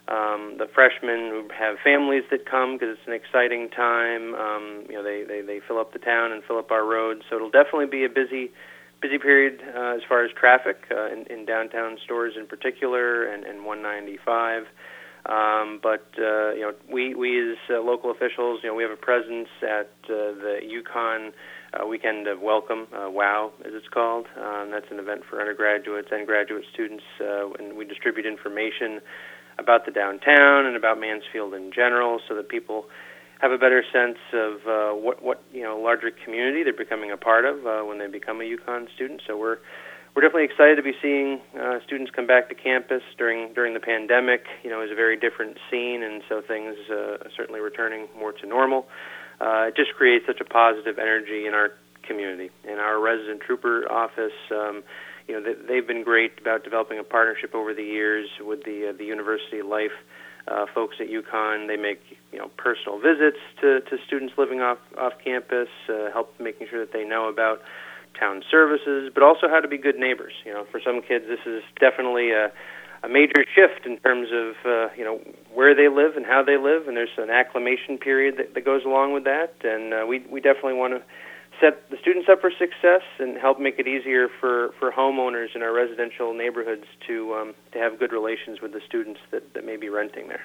um, 0.08 0.55
the 0.58 0.69
freshmen 0.73 1.49
have 1.50 1.79
families 1.82 2.23
that 2.31 2.49
come 2.49 2.75
because 2.75 2.97
it's 2.97 3.06
an 3.08 3.12
exciting 3.12 3.69
time. 3.70 4.35
Um, 4.35 4.85
you 4.88 4.94
know, 4.94 5.03
they, 5.03 5.25
they 5.25 5.41
they 5.43 5.61
fill 5.67 5.79
up 5.79 5.93
the 5.93 5.99
town 5.99 6.31
and 6.31 6.44
fill 6.44 6.58
up 6.58 6.70
our 6.70 6.85
roads, 6.85 7.23
so 7.29 7.37
it'll 7.37 7.50
definitely 7.50 7.87
be 7.87 8.05
a 8.05 8.08
busy 8.08 8.53
busy 9.03 9.19
period 9.19 9.61
uh, 9.75 9.97
as 9.97 10.03
far 10.08 10.25
as 10.25 10.31
traffic 10.32 10.85
uh, 10.91 11.06
in, 11.11 11.26
in 11.29 11.44
downtown 11.44 11.99
stores 12.05 12.35
in 12.38 12.47
particular, 12.47 13.25
and, 13.25 13.44
and 13.44 13.64
195. 13.64 14.64
Um, 15.26 15.81
but 15.82 16.06
uh, 16.19 16.52
you 16.55 16.61
know, 16.61 16.73
we 16.91 17.14
we 17.14 17.52
as 17.52 17.59
uh, 17.69 17.81
local 17.81 18.12
officials, 18.12 18.61
you 18.62 18.69
know, 18.69 18.76
we 18.76 18.85
have 18.85 18.93
a 18.93 18.97
presence 18.97 19.49
at 19.61 19.91
uh, 20.05 20.38
the 20.38 20.61
UConn 20.62 21.32
uh, 21.75 21.85
Weekend 21.85 22.29
of 22.29 22.41
Welcome, 22.41 22.87
uh, 22.94 23.11
WOW 23.11 23.50
as 23.64 23.73
it's 23.75 23.88
called. 23.88 24.26
Um, 24.37 24.70
that's 24.70 24.87
an 24.93 25.00
event 25.00 25.23
for 25.29 25.41
undergraduates 25.41 26.09
and 26.12 26.26
graduate 26.29 26.64
students, 26.73 27.02
uh, 27.20 27.50
and 27.59 27.76
we 27.76 27.85
distribute 27.85 28.25
information 28.25 29.00
about 29.58 29.87
the 29.87 29.91
downtown 29.91 30.67
and 30.67 30.76
about 30.76 31.00
Mansfield 31.00 31.55
in 31.55 31.73
general, 31.73 32.20
so 32.29 32.35
that 32.35 32.49
people 32.49 32.87
have 33.41 33.53
a 33.53 33.58
better 33.58 33.85
sense 33.93 34.19
of 34.32 34.67
uh, 34.67 34.93
what 34.97 35.23
what 35.23 35.43
you 35.53 35.62
know 35.62 35.79
larger 35.79 36.11
community 36.11 36.62
they're 36.62 36.73
becoming 36.73 37.11
a 37.11 37.17
part 37.17 37.44
of 37.44 37.67
uh, 37.67 37.82
when 37.82 37.99
they 37.99 38.06
become 38.06 38.41
a 38.41 38.44
UConn 38.44 38.93
student. 38.94 39.23
So 39.26 39.37
we're 39.37 39.58
we're 40.14 40.23
definitely 40.23 40.44
excited 40.44 40.76
to 40.76 40.82
be 40.82 40.94
seeing 41.03 41.41
uh, 41.61 41.79
students 41.85 42.11
come 42.11 42.26
back 42.26 42.49
to 42.49 42.55
campus 42.55 43.03
during 43.19 43.53
during 43.53 43.75
the 43.75 43.81
pandemic. 43.81 44.47
You 44.64 44.70
know, 44.70 44.81
is 44.82 44.91
a 44.91 44.94
very 44.94 45.17
different 45.17 45.59
scene, 45.70 46.02
and 46.02 46.23
so 46.29 46.41
things 46.41 46.76
uh, 46.91 47.29
certainly 47.37 47.61
returning 47.61 48.09
more 48.19 48.32
to 48.32 48.47
normal. 48.47 48.87
Uh, 49.38 49.69
it 49.69 49.76
just 49.76 49.93
creates 49.93 50.25
such 50.26 50.41
a 50.41 50.44
positive 50.44 50.99
energy 50.99 51.47
in 51.47 51.52
our 51.52 51.73
community. 52.02 52.50
In 52.64 52.79
our 52.79 52.99
resident 52.99 53.43
trooper 53.43 53.91
office, 53.93 54.32
um, 54.50 54.82
you 55.28 55.40
know, 55.40 55.55
they've 55.69 55.87
been 55.87 56.05
great 56.05 56.38
about 56.40 56.64
developing 56.64 56.99
a 56.99 57.05
partnership 57.05 57.55
over 57.55 57.75
the 57.75 57.82
years 57.82 58.28
with 58.40 58.64
the 58.64 58.90
uh, 58.90 58.93
the 58.96 59.05
University 59.05 59.62
Life 59.62 59.96
uh, 60.49 60.67
folks 60.73 60.96
at 61.00 61.08
UConn. 61.08 61.67
They 61.67 61.76
make 61.76 62.00
you 62.33 62.38
know 62.38 62.49
personal 62.56 62.99
visits 62.99 63.38
to, 63.61 63.80
to 63.80 63.99
students 64.06 64.35
living 64.38 64.61
off 64.61 64.78
off 64.97 65.14
campus, 65.23 65.68
uh, 65.88 66.11
help 66.12 66.38
making 66.38 66.68
sure 66.71 66.80
that 66.80 66.92
they 66.92 67.04
know 67.04 67.28
about 67.28 67.62
town 68.18 68.42
services, 68.50 69.11
but 69.12 69.23
also 69.23 69.49
how 69.49 69.61
to 69.61 69.68
be 69.68 69.78
good 69.78 69.97
neighbors. 69.97 70.33
You 70.45 70.52
know, 70.52 70.66
for 70.71 70.80
some 70.80 71.02
kids, 71.02 71.26
this 71.28 71.45
is 71.45 71.62
definitely 71.80 72.30
a 72.30 72.52
a 73.02 73.09
major 73.09 73.45
shift 73.54 73.87
in 73.87 73.99
terms 73.99 74.28
of 74.33 74.54
uh, 74.64 74.88
you 74.97 75.04
know 75.04 75.21
where 75.52 75.75
they 75.75 75.88
live 75.88 76.16
and 76.16 76.25
how 76.25 76.42
they 76.42 76.56
live, 76.56 76.88
and 76.88 76.97
there's 76.97 77.16
an 77.18 77.30
acclimation 77.30 77.99
period 77.99 78.37
that, 78.38 78.54
that 78.54 78.64
goes 78.64 78.85
along 78.85 79.12
with 79.12 79.25
that. 79.25 79.54
And 79.64 79.92
uh, 79.92 80.06
we 80.06 80.21
we 80.30 80.40
definitely 80.40 80.75
want 80.75 80.95
to 80.95 81.02
set 81.60 81.90
the 81.90 81.96
students 82.00 82.28
up 82.30 82.40
for 82.40 82.50
success 82.50 83.02
and 83.18 83.36
help 83.36 83.58
make 83.58 83.78
it 83.78 83.86
easier 83.86 84.28
for, 84.40 84.72
for 84.78 84.90
homeowners 84.90 85.54
in 85.54 85.62
our 85.62 85.72
residential 85.72 86.34
neighborhoods 86.34 86.84
to 87.06 87.34
um, 87.34 87.54
to 87.72 87.78
have 87.78 87.98
good 87.98 88.12
relations 88.12 88.60
with 88.60 88.72
the 88.72 88.80
students 88.86 89.20
that, 89.30 89.54
that 89.54 89.64
may 89.64 89.76
be 89.76 89.88
renting 89.88 90.28
there. 90.28 90.44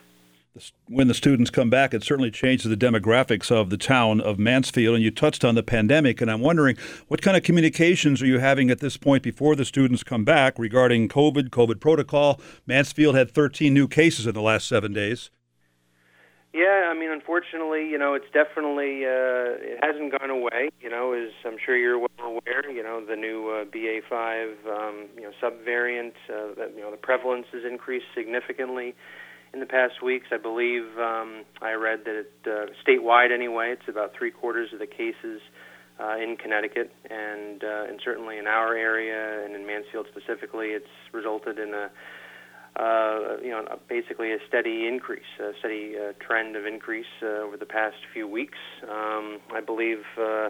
When 0.89 1.07
the 1.07 1.13
students 1.13 1.49
come 1.49 1.69
back, 1.69 1.93
it 1.93 2.03
certainly 2.03 2.29
changes 2.29 2.69
the 2.69 2.75
demographics 2.75 3.49
of 3.49 3.69
the 3.69 3.77
town 3.77 4.19
of 4.19 4.37
Mansfield. 4.37 4.95
And 4.95 5.03
you 5.03 5.09
touched 5.09 5.45
on 5.45 5.55
the 5.55 5.63
pandemic, 5.63 6.19
and 6.19 6.29
I'm 6.29 6.41
wondering 6.41 6.75
what 7.07 7.21
kind 7.21 7.37
of 7.37 7.43
communications 7.43 8.21
are 8.21 8.25
you 8.25 8.39
having 8.39 8.69
at 8.69 8.81
this 8.81 8.97
point 8.97 9.23
before 9.23 9.55
the 9.55 9.63
students 9.63 10.03
come 10.03 10.25
back 10.25 10.59
regarding 10.59 11.07
COVID, 11.07 11.51
COVID 11.51 11.79
protocol? 11.79 12.41
Mansfield 12.67 13.15
had 13.15 13.31
13 13.31 13.73
new 13.73 13.87
cases 13.87 14.27
in 14.27 14.33
the 14.33 14.41
last 14.41 14.67
seven 14.67 14.91
days. 14.91 15.31
Yeah, 16.53 16.91
I 16.91 16.99
mean, 16.99 17.11
unfortunately, 17.11 17.87
you 17.87 17.97
know, 17.97 18.13
it's 18.13 18.27
definitely 18.33 19.05
uh, 19.05 19.55
it 19.55 19.79
hasn't 19.81 20.11
gone 20.11 20.29
away. 20.29 20.69
You 20.81 20.89
know, 20.89 21.13
as 21.13 21.31
I'm 21.45 21.55
sure 21.65 21.77
you're 21.77 21.97
well 21.97 22.09
aware, 22.19 22.69
you 22.69 22.83
know, 22.83 23.03
the 23.05 23.15
new 23.15 23.49
uh, 23.49 23.63
BA5, 23.65 24.51
um, 24.67 25.07
you 25.15 25.23
know, 25.23 25.31
subvariant, 25.41 26.11
uh, 26.27 26.53
that 26.57 26.73
you 26.75 26.81
know, 26.81 26.91
the 26.91 26.97
prevalence 26.97 27.45
has 27.53 27.63
increased 27.63 28.07
significantly 28.13 28.95
in 29.53 29.61
the 29.61 29.65
past 29.65 30.03
weeks. 30.03 30.27
I 30.33 30.37
believe 30.37 30.83
um, 30.97 31.45
I 31.61 31.71
read 31.71 32.01
that 32.03 32.19
it, 32.19 32.31
uh, 32.45 32.65
statewide, 32.85 33.31
anyway, 33.33 33.71
it's 33.71 33.87
about 33.87 34.11
three 34.17 34.31
quarters 34.31 34.73
of 34.73 34.79
the 34.79 34.87
cases 34.87 35.39
uh, 36.01 36.17
in 36.17 36.35
Connecticut, 36.35 36.91
and 37.09 37.63
uh, 37.63 37.85
and 37.87 38.01
certainly 38.03 38.37
in 38.37 38.47
our 38.47 38.75
area 38.75 39.45
and 39.45 39.55
in 39.55 39.65
Mansfield 39.65 40.07
specifically, 40.11 40.67
it's 40.67 40.91
resulted 41.13 41.59
in 41.59 41.73
a 41.73 41.89
uh, 42.75 43.37
you 43.43 43.49
know, 43.49 43.65
basically 43.89 44.31
a 44.31 44.37
steady 44.47 44.87
increase, 44.87 45.27
a 45.39 45.51
steady 45.59 45.95
uh, 45.97 46.13
trend 46.25 46.55
of 46.55 46.65
increase 46.65 47.11
uh, 47.21 47.43
over 47.45 47.57
the 47.57 47.65
past 47.65 47.97
few 48.13 48.27
weeks. 48.27 48.57
Um, 48.83 49.39
I 49.53 49.61
believe 49.65 49.99
uh, 50.17 50.49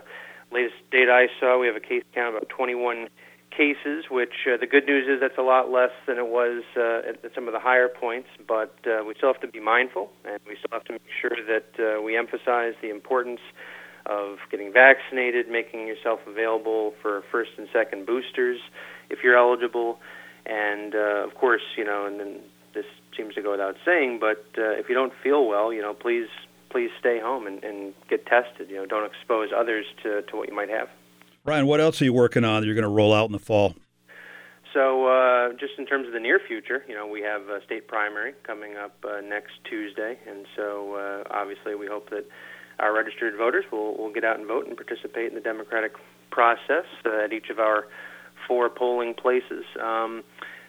latest 0.51 0.75
data 0.91 1.11
I 1.11 1.27
saw, 1.39 1.59
we 1.59 1.67
have 1.67 1.75
a 1.75 1.79
case 1.79 2.03
count 2.13 2.35
of 2.35 2.43
about 2.43 2.49
21 2.49 3.07
cases, 3.49 4.05
which 4.09 4.47
uh, 4.47 4.57
the 4.57 4.67
good 4.67 4.85
news 4.85 5.07
is 5.07 5.19
that's 5.19 5.37
a 5.37 5.43
lot 5.43 5.71
less 5.71 5.91
than 6.07 6.17
it 6.17 6.27
was 6.27 6.63
uh, 6.77 7.09
at, 7.09 7.33
some 7.35 7.47
of 7.47 7.53
the 7.53 7.59
higher 7.59 7.89
points, 7.89 8.29
but 8.47 8.75
uh, 8.85 9.03
we 9.05 9.13
still 9.15 9.31
have 9.31 9.41
to 9.41 9.47
be 9.47 9.59
mindful 9.59 10.09
and 10.23 10.39
we 10.47 10.55
still 10.55 10.71
have 10.71 10.85
to 10.85 10.93
make 10.93 11.11
sure 11.21 11.35
that 11.47 11.69
uh, 11.79 12.01
we 12.01 12.17
emphasize 12.17 12.73
the 12.81 12.89
importance 12.89 13.41
of 14.05 14.37
getting 14.49 14.73
vaccinated, 14.73 15.49
making 15.49 15.87
yourself 15.87 16.19
available 16.27 16.93
for 17.01 17.23
first 17.31 17.51
and 17.57 17.67
second 17.73 18.05
boosters 18.05 18.59
if 19.09 19.19
you're 19.23 19.37
eligible, 19.37 19.99
and 20.45 20.95
uh, 20.95 21.25
of 21.25 21.35
course, 21.35 21.61
you 21.77 21.83
know, 21.83 22.05
and 22.05 22.19
then 22.19 22.39
this 22.73 22.85
seems 23.15 23.35
to 23.35 23.41
go 23.41 23.51
without 23.51 23.75
saying, 23.85 24.19
but 24.19 24.45
uh, 24.57 24.71
if 24.71 24.89
you 24.89 24.95
don't 24.95 25.13
feel 25.23 25.45
well, 25.45 25.73
you 25.73 25.81
know, 25.81 25.93
please 25.93 26.27
please 26.69 26.89
stay 26.99 27.19
home 27.19 27.47
and, 27.47 27.63
and 27.63 27.93
get 28.09 28.25
tested. 28.25 28.69
You 28.69 28.77
know, 28.77 28.85
don't 28.85 29.05
expose 29.05 29.49
others 29.55 29.85
to, 30.03 30.21
to 30.23 30.37
what 30.37 30.47
you 30.47 30.55
might 30.55 30.69
have. 30.69 30.87
Ryan, 31.43 31.65
what 31.65 31.81
else 31.81 32.01
are 32.01 32.05
you 32.05 32.13
working 32.13 32.45
on 32.45 32.61
that 32.61 32.65
you're 32.65 32.75
going 32.75 32.83
to 32.83 32.89
roll 32.89 33.13
out 33.13 33.25
in 33.25 33.31
the 33.31 33.39
fall? 33.39 33.75
So, 34.73 35.07
uh, 35.07 35.49
just 35.59 35.73
in 35.77 35.85
terms 35.85 36.07
of 36.07 36.13
the 36.13 36.19
near 36.19 36.39
future, 36.39 36.85
you 36.87 36.95
know, 36.95 37.05
we 37.05 37.21
have 37.21 37.41
a 37.49 37.61
state 37.65 37.89
primary 37.89 38.33
coming 38.43 38.77
up 38.77 38.95
uh, 39.03 39.19
next 39.19 39.51
Tuesday, 39.69 40.17
and 40.29 40.45
so 40.55 40.95
uh, 40.95 41.23
obviously 41.29 41.75
we 41.75 41.87
hope 41.87 42.09
that 42.11 42.25
our 42.79 42.93
registered 42.93 43.35
voters 43.35 43.65
will, 43.69 43.97
will 43.97 44.13
get 44.13 44.23
out 44.23 44.39
and 44.39 44.47
vote 44.47 44.67
and 44.67 44.77
participate 44.77 45.27
in 45.27 45.35
the 45.35 45.41
democratic 45.41 45.93
process 46.29 46.85
uh, 47.05 47.25
at 47.25 47.33
each 47.33 47.49
of 47.49 47.59
our 47.59 47.87
four 48.47 48.69
polling 48.69 49.13
places. 49.13 49.65
Um, 49.81 50.23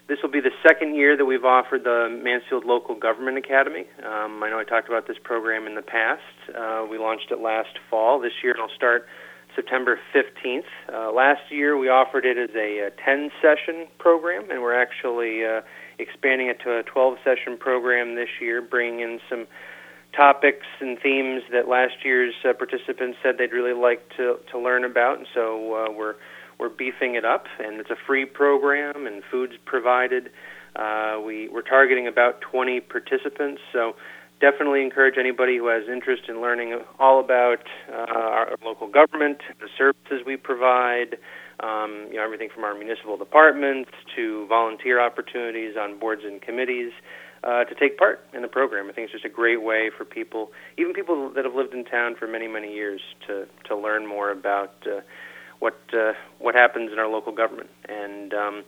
this 0.07 0.17
will 0.21 0.31
be 0.31 0.41
the 0.41 0.51
second 0.61 0.95
year 0.95 1.15
that 1.15 1.25
we've 1.25 1.45
offered 1.45 1.85
the 1.85 2.19
Mansfield 2.21 2.65
Local 2.65 2.93
Government 2.95 3.37
Academy. 3.37 3.85
Um, 3.99 4.43
I 4.43 4.49
know 4.49 4.59
I 4.59 4.65
talked 4.65 4.89
about 4.89 5.07
this 5.07 5.17
program 5.23 5.65
in 5.65 5.75
the 5.75 5.81
past. 5.81 6.21
Uh, 6.53 6.85
we 6.89 6.97
launched 6.97 7.31
it 7.31 7.39
last 7.39 7.79
fall. 7.89 8.19
This 8.19 8.33
year 8.43 8.53
it'll 8.53 8.67
start 8.75 9.07
September 9.55 9.97
15th. 10.13 10.63
Uh, 10.91 11.11
last 11.13 11.41
year 11.49 11.77
we 11.77 11.87
offered 11.87 12.25
it 12.25 12.37
as 12.37 12.49
a, 12.55 12.87
a 12.87 12.91
10 13.05 13.31
session 13.41 13.87
program, 13.97 14.49
and 14.51 14.61
we're 14.61 14.79
actually 14.79 15.45
uh, 15.45 15.61
expanding 15.99 16.47
it 16.47 16.59
to 16.63 16.79
a 16.79 16.83
12 16.83 17.17
session 17.23 17.57
program 17.57 18.15
this 18.15 18.29
year, 18.41 18.61
bringing 18.61 18.99
in 18.99 19.19
some 19.29 19.47
topics 20.15 20.67
and 20.79 20.99
themes 20.99 21.43
that 21.51 21.67
last 21.67 22.03
year's 22.03 22.33
uh, 22.47 22.53
participants 22.53 23.17
said 23.23 23.37
they'd 23.37 23.53
really 23.53 23.73
like 23.73 24.07
to, 24.17 24.37
to 24.51 24.59
learn 24.59 24.83
about. 24.83 25.17
And 25.17 25.27
so 25.33 25.73
uh, 25.73 25.91
we're 25.91 26.15
we're 26.63 26.69
beefing 26.69 27.15
it 27.15 27.25
up, 27.25 27.45
and 27.59 27.81
it's 27.81 27.89
a 27.89 27.97
free 28.07 28.25
program, 28.25 29.05
and 29.05 29.21
food's 29.29 29.55
provided. 29.65 30.31
Uh, 30.77 31.19
we 31.23 31.49
we're 31.49 31.61
targeting 31.61 32.07
about 32.07 32.39
20 32.39 32.79
participants, 32.79 33.61
so 33.73 33.95
definitely 34.39 34.81
encourage 34.81 35.15
anybody 35.19 35.57
who 35.57 35.67
has 35.67 35.83
interest 35.89 36.23
in 36.29 36.41
learning 36.41 36.79
all 36.99 37.19
about 37.19 37.67
uh, 37.91 37.95
our 37.95 38.55
local 38.63 38.87
government, 38.87 39.39
the 39.59 39.67
services 39.77 40.25
we 40.25 40.37
provide, 40.37 41.17
um, 41.59 42.07
you 42.09 42.15
know 42.15 42.23
everything 42.23 42.49
from 42.53 42.63
our 42.63 42.73
municipal 42.73 43.17
departments 43.17 43.91
to 44.15 44.47
volunteer 44.47 45.01
opportunities 45.01 45.75
on 45.77 45.99
boards 45.99 46.21
and 46.25 46.41
committees. 46.41 46.93
Uh, 47.43 47.65
to 47.65 47.75
take 47.75 47.97
part 47.97 48.25
in 48.33 48.41
the 48.41 48.47
program, 48.47 48.89
I 48.89 48.93
think 48.93 49.03
it's 49.03 49.11
just 49.11 49.25
a 49.25 49.29
great 49.29 49.61
way 49.61 49.91
for 49.97 50.05
people, 50.05 50.53
even 50.77 50.93
people 50.93 51.29
that 51.35 51.43
have 51.43 51.53
lived 51.53 51.73
in 51.73 51.83
town 51.83 52.15
for 52.15 52.25
many, 52.25 52.47
many 52.47 52.73
years, 52.73 53.01
to 53.27 53.47
to 53.65 53.75
learn 53.75 54.07
more 54.07 54.31
about 54.31 54.75
uh, 54.87 55.01
what 55.63 55.79
uh, 55.93 56.11
what 56.39 56.55
happens 56.55 56.91
in 56.91 56.99
our 56.99 57.07
local 57.07 57.31
government. 57.31 57.69
And 57.87 58.33
um, 58.33 58.63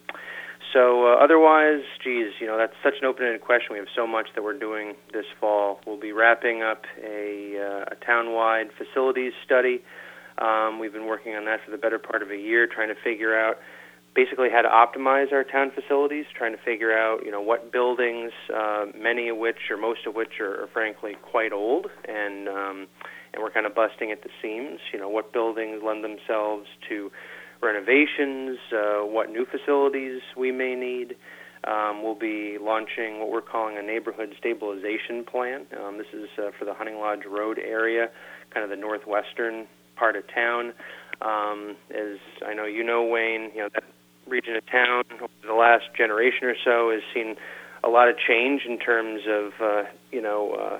so, 0.73 1.07
uh, 1.07 1.23
otherwise, 1.25 1.83
geez, 2.03 2.31
you 2.39 2.47
know, 2.47 2.57
that's 2.57 2.77
such 2.81 2.95
an 3.01 3.05
open-ended 3.05 3.41
question. 3.41 3.69
We 3.71 3.79
have 3.79 3.93
so 3.93 4.07
much 4.07 4.27
that 4.33 4.43
we're 4.43 4.57
doing 4.57 4.95
this 5.11 5.25
fall. 5.39 5.81
We'll 5.85 5.99
be 5.99 6.13
wrapping 6.13 6.63
up 6.63 6.83
a, 7.03 7.59
uh, 7.59 7.93
a 7.93 8.05
town-wide 8.05 8.69
facilities 8.77 9.33
study. 9.45 9.83
Um, 10.37 10.79
we've 10.79 10.91
been 10.93 11.05
working 11.05 11.35
on 11.35 11.45
that 11.45 11.59
for 11.63 11.71
the 11.71 11.77
better 11.77 11.99
part 11.99 12.21
of 12.21 12.31
a 12.31 12.37
year, 12.37 12.67
trying 12.67 12.89
to 12.89 12.99
figure 13.03 13.37
out 13.37 13.57
basically 14.15 14.47
how 14.49 14.61
to 14.61 14.69
optimize 14.69 15.33
our 15.33 15.43
town 15.43 15.71
facilities, 15.75 16.25
trying 16.35 16.55
to 16.55 16.63
figure 16.63 16.97
out, 16.97 17.25
you 17.25 17.31
know, 17.31 17.41
what 17.41 17.71
buildings, 17.71 18.31
uh, 18.55 18.85
many 18.97 19.27
of 19.27 19.37
which 19.37 19.69
or 19.69 19.77
most 19.77 20.07
of 20.07 20.15
which 20.15 20.39
are, 20.39 20.63
are 20.63 20.67
frankly 20.67 21.17
quite 21.21 21.51
old, 21.51 21.87
and 22.07 22.47
um, 22.47 22.87
and 23.33 23.43
we're 23.43 23.51
kind 23.51 23.65
of 23.65 23.75
busting 23.75 24.11
at 24.11 24.23
the 24.23 24.29
seams. 24.41 24.79
You 24.93 24.99
know, 24.99 25.09
what 25.09 25.33
buildings 25.33 25.81
lend 25.85 26.03
themselves 26.03 26.67
to 26.89 27.11
renovations, 27.61 28.57
uh, 28.71 29.05
what 29.05 29.29
new 29.29 29.45
facilities 29.45 30.21
we 30.37 30.51
may 30.51 30.75
need. 30.75 31.15
Um, 31.65 32.03
we'll 32.03 32.19
be 32.19 32.57
launching 32.61 33.19
what 33.19 33.31
we're 33.31 33.41
calling 33.41 33.77
a 33.77 33.81
neighborhood 33.81 34.35
stabilization 34.37 35.25
plan. 35.25 35.65
Um, 35.83 35.97
this 35.97 36.07
is 36.13 36.29
uh, 36.37 36.51
for 36.57 36.63
the 36.63 36.75
Hunting 36.75 36.97
Lodge 36.97 37.25
Road 37.27 37.57
area, 37.57 38.09
kind 38.53 38.63
of 38.63 38.69
the 38.69 38.75
northwestern 38.75 39.65
part 39.95 40.15
of 40.15 40.23
town. 40.33 40.73
Um, 41.21 41.75
as 41.89 42.19
I 42.45 42.53
know 42.53 42.65
you 42.65 42.83
know, 42.83 43.03
Wayne, 43.05 43.51
you 43.55 43.61
know 43.61 43.69
that 43.73 43.84
region 44.27 44.55
of 44.55 44.65
town 44.65 45.03
over 45.21 45.31
the 45.45 45.53
last 45.53 45.85
generation 45.95 46.47
or 46.47 46.55
so 46.63 46.91
has 46.91 47.01
seen 47.13 47.35
a 47.83 47.89
lot 47.89 48.09
of 48.09 48.15
change 48.17 48.63
in 48.67 48.79
terms 48.79 49.21
of 49.27 49.53
uh, 49.61 49.83
you 50.11 50.21
know. 50.21 50.53
Uh, 50.53 50.79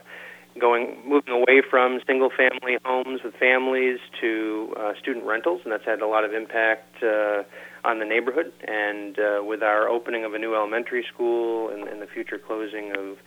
going 0.59 0.97
moving 1.05 1.33
away 1.33 1.61
from 1.69 1.99
single 2.07 2.29
family 2.29 2.77
homes 2.85 3.21
with 3.23 3.33
families 3.35 3.99
to 4.21 4.73
uh, 4.79 4.93
student 5.01 5.25
rentals, 5.25 5.61
and 5.63 5.71
that's 5.71 5.85
had 5.85 6.01
a 6.01 6.07
lot 6.07 6.23
of 6.23 6.33
impact 6.33 7.03
uh, 7.03 7.43
on 7.83 7.99
the 7.99 8.05
neighborhood. 8.05 8.53
And 8.65 9.19
uh, 9.19 9.43
with 9.43 9.61
our 9.61 9.89
opening 9.89 10.23
of 10.23 10.33
a 10.33 10.39
new 10.39 10.55
elementary 10.55 11.05
school 11.13 11.69
and, 11.69 11.87
and 11.87 12.01
the 12.01 12.07
future 12.07 12.37
closing 12.39 12.95
of 12.95 13.17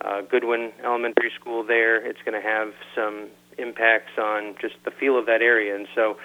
uh, 0.00 0.22
Goodwin 0.22 0.72
Elementary 0.84 1.30
School 1.40 1.64
there, 1.64 2.04
it's 2.04 2.20
going 2.24 2.40
to 2.40 2.46
have 2.46 2.72
some 2.94 3.28
impacts 3.56 4.18
on 4.18 4.56
just 4.60 4.74
the 4.84 4.90
feel 4.90 5.18
of 5.18 5.26
that 5.26 5.42
area. 5.42 5.76
And 5.76 5.86
so 5.94 6.16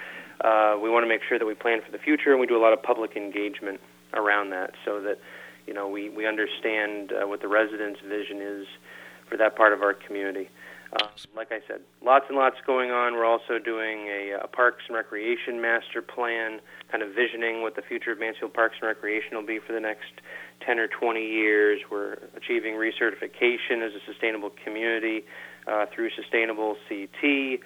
uh, 0.44 0.78
we 0.80 0.88
want 0.88 1.04
to 1.04 1.08
make 1.08 1.22
sure 1.28 1.38
that 1.38 1.46
we 1.46 1.54
plan 1.54 1.80
for 1.84 1.92
the 1.92 1.98
future, 1.98 2.30
and 2.30 2.40
we 2.40 2.46
do 2.46 2.56
a 2.56 2.62
lot 2.62 2.72
of 2.72 2.82
public 2.82 3.16
engagement 3.16 3.80
around 4.14 4.50
that, 4.50 4.72
so 4.84 5.00
that 5.00 5.18
you 5.66 5.74
know 5.74 5.88
we 5.88 6.08
we 6.08 6.26
understand 6.26 7.12
uh, 7.12 7.26
what 7.26 7.40
the 7.40 7.48
residents' 7.48 8.00
vision 8.00 8.40
is 8.40 8.66
for 9.28 9.36
that 9.36 9.56
part 9.56 9.72
of 9.72 9.82
our 9.82 9.94
community. 9.94 10.48
Uh, 10.92 11.06
like 11.36 11.52
I 11.52 11.60
said, 11.68 11.82
lots 12.04 12.24
and 12.28 12.36
lots 12.36 12.56
going 12.66 12.90
on. 12.90 13.14
We're 13.14 13.24
also 13.24 13.60
doing 13.60 14.08
a, 14.08 14.40
a, 14.42 14.48
Parks 14.48 14.82
and 14.88 14.96
Recreation 14.96 15.60
Master 15.60 16.02
Plan, 16.02 16.60
kind 16.90 17.04
of 17.04 17.14
visioning 17.14 17.62
what 17.62 17.76
the 17.76 17.82
future 17.82 18.10
of 18.10 18.18
Mansfield 18.18 18.52
Parks 18.52 18.74
and 18.80 18.88
Recreation 18.88 19.36
will 19.36 19.46
be 19.46 19.60
for 19.60 19.72
the 19.72 19.78
next 19.78 20.10
10 20.66 20.80
or 20.80 20.88
20 20.88 21.24
years. 21.24 21.80
We're 21.88 22.18
achieving 22.36 22.74
recertification 22.74 23.86
as 23.86 23.92
a 23.94 24.04
sustainable 24.04 24.50
community 24.64 25.24
uh, 25.68 25.86
through 25.94 26.10
Sustainable 26.10 26.76
CT. 26.88 27.60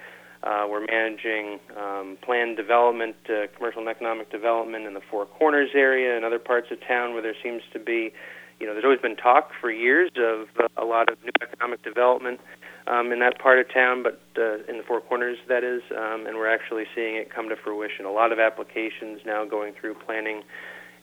Uh, 0.45 0.67
we're 0.69 0.85
managing 0.85 1.59
um, 1.75 2.17
planned 2.21 2.55
development, 2.55 3.15
uh, 3.29 3.47
commercial 3.57 3.79
and 3.79 3.89
economic 3.89 4.31
development 4.31 4.85
in 4.85 4.93
the 4.93 5.01
Four 5.09 5.25
Corners 5.25 5.71
area 5.73 6.15
and 6.15 6.23
other 6.23 6.39
parts 6.39 6.67
of 6.71 6.77
town 6.87 7.13
where 7.13 7.21
there 7.21 7.35
seems 7.41 7.63
to 7.73 7.79
be 7.79 8.13
you 8.59 8.65
know, 8.65 8.73
there's 8.73 8.85
always 8.85 9.01
been 9.01 9.17
talk 9.17 9.51
for 9.59 9.69
years 9.69 10.11
of 10.17 10.47
uh, 10.59 10.67
a 10.81 10.85
lot 10.85 11.11
of 11.11 11.17
new 11.23 11.31
economic 11.41 11.83
development 11.83 12.39
um, 12.87 13.11
in 13.11 13.19
that 13.19 13.39
part 13.39 13.59
of 13.59 13.71
town, 13.73 14.03
but 14.03 14.21
uh, 14.37 14.63
in 14.69 14.77
the 14.77 14.83
Four 14.87 15.01
Corners, 15.01 15.37
that 15.49 15.63
is, 15.63 15.81
um, 15.91 16.25
and 16.27 16.37
we're 16.37 16.51
actually 16.51 16.85
seeing 16.95 17.15
it 17.15 17.33
come 17.33 17.49
to 17.49 17.55
fruition. 17.55 18.05
A 18.05 18.11
lot 18.11 18.31
of 18.31 18.39
applications 18.39 19.21
now 19.25 19.43
going 19.45 19.73
through 19.73 19.95
planning 20.05 20.43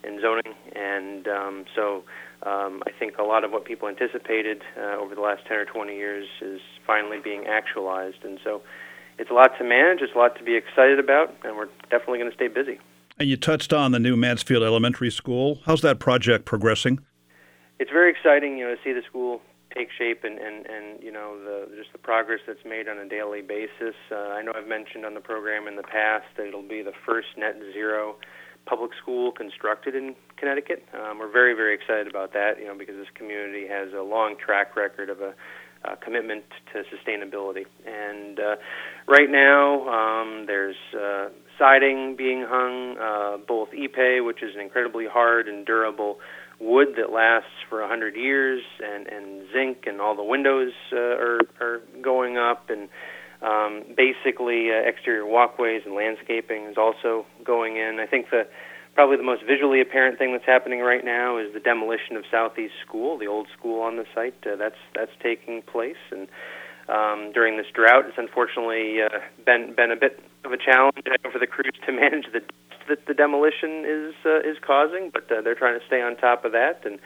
and 0.04 0.20
zoning, 0.20 0.54
and 0.75 1.28
um, 1.28 1.64
so 1.76 2.04
um, 2.42 2.82
I 2.87 2.90
think 2.99 3.18
a 3.18 3.22
lot 3.22 3.44
of 3.44 3.52
what 3.52 3.64
people 3.64 3.88
anticipated 3.88 4.62
uh, 4.76 4.96
over 4.96 5.14
the 5.14 5.20
last 5.20 5.42
10 5.46 5.58
or 5.58 5.64
20 5.64 5.94
years 5.94 6.26
is 6.40 6.61
finally 6.87 7.18
being 7.22 7.46
actualized, 7.46 8.25
and 8.25 8.38
so 8.42 8.62
it's 9.19 9.31
a 9.31 9.35
lot 9.35 9.57
to 9.59 9.64
manage, 9.64 10.00
it's 10.00 10.14
a 10.14 10.19
lot 10.19 10.37
to 10.37 10.45
be 10.45 10.57
excited 10.57 10.99
about, 10.99 11.35
and 11.45 11.57
we're 11.57 11.69
definitely 11.90 12.19
going 12.19 12.31
to 12.31 12.37
stay 12.37 12.49
busy. 12.49 12.78
And 13.19 13.28
you 13.28 13.37
touched 13.37 13.73
on 13.73 13.92
the 13.92 13.99
new 13.99 14.16
Mansfield 14.16 14.62
Elementary 14.62 15.11
School. 15.11 15.61
How's 15.66 15.83
that 15.83 15.99
project 15.99 16.45
progressing? 16.45 17.00
it's 17.83 17.90
very 17.90 18.12
exciting, 18.12 18.59
you 18.59 18.64
know, 18.64 18.76
to 18.76 18.81
see 18.85 18.92
the 18.92 19.02
school 19.02 19.42
take 19.75 19.88
shape 19.90 20.23
and 20.23 20.38
and 20.38 20.66
and 20.66 21.02
you 21.02 21.11
know 21.11 21.37
the 21.42 21.75
just 21.75 21.90
the 21.92 21.99
progress 21.99 22.40
that's 22.47 22.64
made 22.64 22.87
on 22.88 22.97
a 22.99 23.09
daily 23.09 23.42
basis. 23.42 23.97
Uh, 24.11 24.38
I 24.38 24.42
know 24.42 24.52
I've 24.54 24.69
mentioned 24.69 25.04
on 25.04 25.14
the 25.14 25.21
program 25.21 25.66
in 25.66 25.75
the 25.75 25.83
past 25.83 26.26
that 26.37 26.47
it'll 26.47 26.62
be 26.62 26.83
the 26.83 26.92
first 27.04 27.28
net 27.37 27.57
zero 27.73 28.16
public 28.66 28.92
school 29.00 29.33
constructed 29.33 29.97
in 29.97 30.14
Connecticut. 30.37 30.87
Um, 30.95 31.19
we're 31.19 31.33
very 31.33 31.54
very 31.54 31.75
excited 31.75 32.07
about 32.07 32.33
that, 32.35 32.61
you 32.61 32.66
know, 32.66 32.78
because 32.78 32.95
this 32.95 33.11
community 33.14 33.66
has 33.66 33.92
a 33.92 34.02
long 34.02 34.37
track 34.37 34.76
record 34.76 35.11
of 35.11 35.21
a 35.21 35.35
uh, 35.84 35.96
commitment 35.96 36.44
to 36.72 36.82
sustainability. 36.94 37.64
And 37.86 38.38
uh, 38.38 38.56
right 39.06 39.30
now, 39.30 39.88
um, 39.88 40.46
there's 40.46 40.76
uh, 40.94 41.28
siding 41.58 42.16
being 42.16 42.44
hung, 42.48 42.96
uh, 42.98 43.36
both 43.46 43.70
Ipe, 43.70 44.24
which 44.24 44.42
is 44.42 44.54
an 44.54 44.60
incredibly 44.60 45.06
hard 45.06 45.48
and 45.48 45.66
durable 45.66 46.18
wood 46.60 46.94
that 46.96 47.12
lasts 47.12 47.50
for 47.68 47.82
a 47.82 47.88
hundred 47.88 48.14
years, 48.14 48.62
and 48.80 49.06
and 49.08 49.46
zinc, 49.52 49.84
and 49.86 50.00
all 50.00 50.14
the 50.14 50.22
windows 50.22 50.72
uh, 50.92 50.96
are 50.96 51.40
are 51.60 51.80
going 52.00 52.38
up, 52.38 52.70
and 52.70 52.88
um, 53.42 53.82
basically 53.96 54.70
uh, 54.70 54.88
exterior 54.88 55.26
walkways 55.26 55.82
and 55.84 55.94
landscaping 55.94 56.66
is 56.66 56.76
also 56.78 57.26
going 57.44 57.76
in. 57.76 57.98
I 58.00 58.06
think 58.06 58.30
the 58.30 58.46
probably 58.94 59.16
the 59.16 59.22
most 59.22 59.42
visually 59.44 59.80
apparent 59.80 60.18
thing 60.18 60.32
that's 60.32 60.44
happening 60.44 60.80
right 60.80 61.04
now 61.04 61.38
is 61.38 61.52
the 61.52 61.61
demolition 61.61 62.16
of 62.16 62.25
Southeast 62.30 62.75
School, 62.87 63.18
the 63.18 63.26
old 63.26 63.49
school 63.56 63.80
on 63.80 63.96
the 63.96 64.04
site. 64.14 64.34
Uh, 64.46 64.56
that's 64.56 64.76
that's 64.94 65.12
taking 65.22 65.62
place, 65.62 66.00
and 66.11 66.28
um, 66.88 67.32
during 67.32 67.56
this 67.56 67.66
drought, 67.72 68.06
it's 68.06 68.18
unfortunately 68.18 69.02
uh, 69.02 69.20
been 69.44 69.75
been 69.75 69.90
a 69.90 69.96
bit 69.96 70.20
of 70.44 70.52
a 70.52 70.58
challenge 70.58 70.96
for 71.30 71.38
the 71.38 71.46
crews 71.46 71.75
to 71.87 71.92
manage 71.92 72.26
the 72.32 72.42
that 72.88 73.06
the 73.06 73.14
demolition 73.14 73.84
is 73.87 74.14
uh, 74.26 74.40
is 74.40 74.56
causing, 74.61 75.11
but 75.12 75.30
uh, 75.30 75.40
they're 75.40 75.54
trying 75.54 75.78
to 75.78 75.87
stay 75.87 76.02
on 76.02 76.16
top 76.16 76.44
of 76.44 76.52
that 76.52 76.84
and 76.84 76.99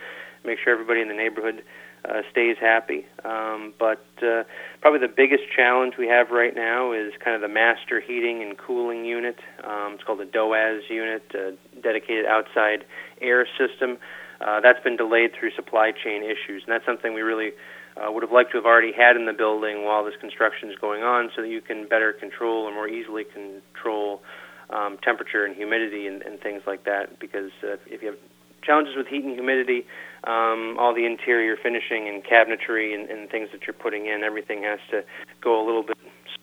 make 0.44 0.58
sure 0.58 0.72
everybody 0.72 1.00
in 1.00 1.08
the 1.08 1.14
neighborhood 1.14 1.62
uh, 2.08 2.22
stays 2.30 2.56
happy. 2.60 3.06
Um, 3.24 3.74
but 3.78 4.04
uh, 4.22 4.44
probably 4.80 5.00
the 5.00 5.12
biggest 5.14 5.44
challenge 5.54 5.94
we 5.98 6.06
have 6.08 6.30
right 6.30 6.54
now 6.54 6.92
is 6.92 7.12
kind 7.22 7.34
of 7.34 7.42
the 7.42 7.52
master 7.52 8.00
heating 8.00 8.42
and 8.42 8.56
cooling 8.56 9.04
unit. 9.04 9.38
Um, 9.64 9.94
it's 9.94 10.04
called 10.04 10.20
the 10.20 10.24
DOAS 10.24 10.82
unit, 10.88 11.22
a 11.34 11.54
dedicated 11.80 12.26
outside 12.26 12.84
air 13.20 13.46
system. 13.58 13.98
Uh, 14.40 14.60
that's 14.60 14.82
been 14.84 14.96
delayed 14.96 15.32
through 15.38 15.50
supply 15.52 15.92
chain 15.92 16.22
issues, 16.22 16.62
and 16.64 16.72
that's 16.72 16.84
something 16.84 17.14
we 17.14 17.22
really 17.22 17.52
uh, 17.96 18.12
would 18.12 18.22
have 18.22 18.32
liked 18.32 18.50
to 18.52 18.58
have 18.58 18.66
already 18.66 18.92
had 18.92 19.16
in 19.16 19.24
the 19.24 19.32
building 19.32 19.84
while 19.84 20.04
this 20.04 20.16
construction 20.20 20.70
is 20.70 20.76
going 20.78 21.02
on, 21.02 21.30
so 21.34 21.42
that 21.42 21.48
you 21.48 21.60
can 21.60 21.88
better 21.88 22.12
control 22.12 22.64
or 22.64 22.72
more 22.72 22.88
easily 22.88 23.24
control 23.24 24.22
um, 24.68 24.98
temperature 25.02 25.44
and 25.44 25.56
humidity 25.56 26.06
and, 26.06 26.22
and 26.22 26.40
things 26.40 26.62
like 26.66 26.84
that. 26.84 27.18
Because 27.18 27.50
uh, 27.64 27.76
if 27.86 28.02
you 28.02 28.08
have 28.08 28.18
challenges 28.62 28.94
with 28.96 29.06
heat 29.06 29.24
and 29.24 29.32
humidity, 29.32 29.86
um, 30.26 30.76
all 30.78 30.94
the 30.94 31.06
interior 31.06 31.56
finishing 31.56 32.08
and 32.08 32.24
cabinetry 32.24 32.94
and, 32.94 33.08
and 33.08 33.30
things 33.30 33.48
that 33.52 33.66
you're 33.66 33.74
putting 33.74 34.06
in, 34.06 34.22
everything 34.22 34.62
has 34.64 34.80
to 34.90 35.04
go 35.40 35.62
a 35.62 35.64
little 35.64 35.82
bit 35.82 35.96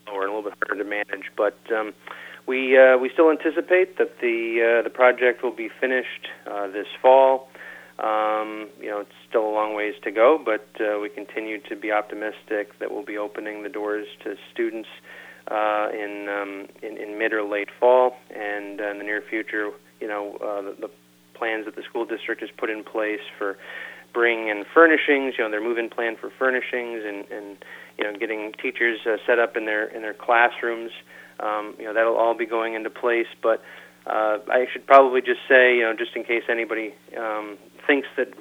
slower 0.05 0.23
and 0.23 0.31
a 0.31 0.35
little 0.35 0.49
bit 0.49 0.57
harder 0.65 0.83
to 0.83 0.89
manage. 0.89 1.31
But 1.35 1.57
um, 1.71 1.93
we 2.47 2.77
uh, 2.77 2.97
we 2.97 3.09
still 3.09 3.29
anticipate 3.29 3.97
that 3.97 4.19
the 4.19 4.79
uh, 4.79 4.83
the 4.83 4.89
project 4.89 5.43
will 5.43 5.55
be 5.55 5.69
finished 5.69 6.27
uh, 6.49 6.67
this 6.67 6.87
fall. 7.01 7.49
Um, 7.99 8.69
you 8.81 8.89
know, 8.89 9.01
it's 9.01 9.11
still 9.29 9.45
a 9.45 9.53
long 9.53 9.75
ways 9.75 9.93
to 10.03 10.11
go, 10.11 10.41
but 10.43 10.67
uh, 10.81 10.99
we 10.99 11.09
continue 11.09 11.59
to 11.69 11.75
be 11.75 11.91
optimistic 11.91 12.77
that 12.79 12.91
we'll 12.91 13.05
be 13.05 13.17
opening 13.17 13.61
the 13.61 13.69
doors 13.69 14.07
to 14.23 14.35
students 14.51 14.89
uh, 15.49 15.89
in, 15.93 16.27
um, 16.27 16.67
in 16.81 16.97
in 16.97 17.19
mid 17.19 17.33
or 17.33 17.43
late 17.43 17.69
fall, 17.79 18.17
and 18.31 18.81
uh, 18.81 18.89
in 18.89 18.97
the 18.97 19.03
near 19.03 19.21
future, 19.21 19.69
you 20.01 20.07
know, 20.07 20.37
uh, 20.41 20.61
the, 20.61 20.75
the 20.81 20.89
plans 21.33 21.65
that 21.65 21.75
the 21.75 21.83
school 21.83 22.05
district 22.05 22.41
has 22.41 22.49
put 22.57 22.69
in 22.69 22.83
place 22.83 23.21
for 23.37 23.57
bringing 24.13 24.47
in 24.47 24.63
furnishings, 24.73 25.33
you 25.37 25.43
know, 25.43 25.49
their 25.49 25.61
move-in 25.61 25.89
plan 25.89 26.15
for 26.15 26.29
furnishings, 26.37 27.03
and, 27.05 27.25
and 27.31 27.57
you 27.97 28.03
know, 28.03 28.17
getting 28.17 28.53
teachers 28.61 28.99
uh, 29.05 29.17
set 29.25 29.39
up 29.39 29.57
in 29.57 29.65
their 29.65 29.85
in 29.85 30.01
their 30.01 30.13
classrooms. 30.13 30.91
Um, 31.39 31.75
you 31.79 31.85
know, 31.85 31.93
that'll 31.93 32.15
all 32.15 32.37
be 32.37 32.45
going 32.45 32.75
into 32.75 32.89
place. 32.89 33.27
But 33.41 33.61
uh, 34.05 34.37
I 34.49 34.67
should 34.71 34.85
probably 34.85 35.21
just 35.21 35.41
say, 35.49 35.77
you 35.77 35.81
know, 35.81 35.93
just 35.97 36.15
in 36.15 36.23
case 36.23 36.43
anybody 36.49 36.93
um, 37.17 37.57
thinks 37.85 38.07
that 38.17 38.33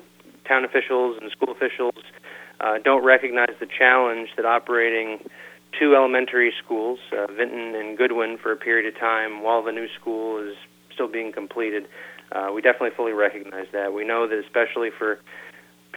town 0.46 0.64
officials 0.64 1.18
and 1.20 1.30
school 1.30 1.52
officials 1.52 2.04
uh, 2.61 2.78
don't 2.84 3.04
recognize 3.04 3.54
the 3.61 3.66
challenge 3.66 4.30
that 4.37 4.44
operating 4.44 5.18
two 5.78 5.94
elementary 5.96 6.52
schools, 6.62 6.99
uh, 7.12 7.26
Vinton 7.32 7.75
and 7.75 7.96
Goodwin, 7.96 8.38
for 8.38 8.52
a 8.52 8.56
period 8.56 8.92
of 8.92 9.00
time 9.00 9.42
while 9.42 9.62
the 9.62 9.72
new 9.72 9.88
school 9.99 10.38
is 10.38 10.54
still 10.92 11.08
being 11.08 11.32
completed 11.32 11.88
uh, 12.34 12.50
we 12.52 12.62
definitely 12.62 12.96
fully 12.96 13.12
recognize 13.12 13.66
that. 13.72 13.92
We 13.92 14.04
know 14.04 14.26
that 14.26 14.38
especially 14.38 14.90
for 14.90 15.18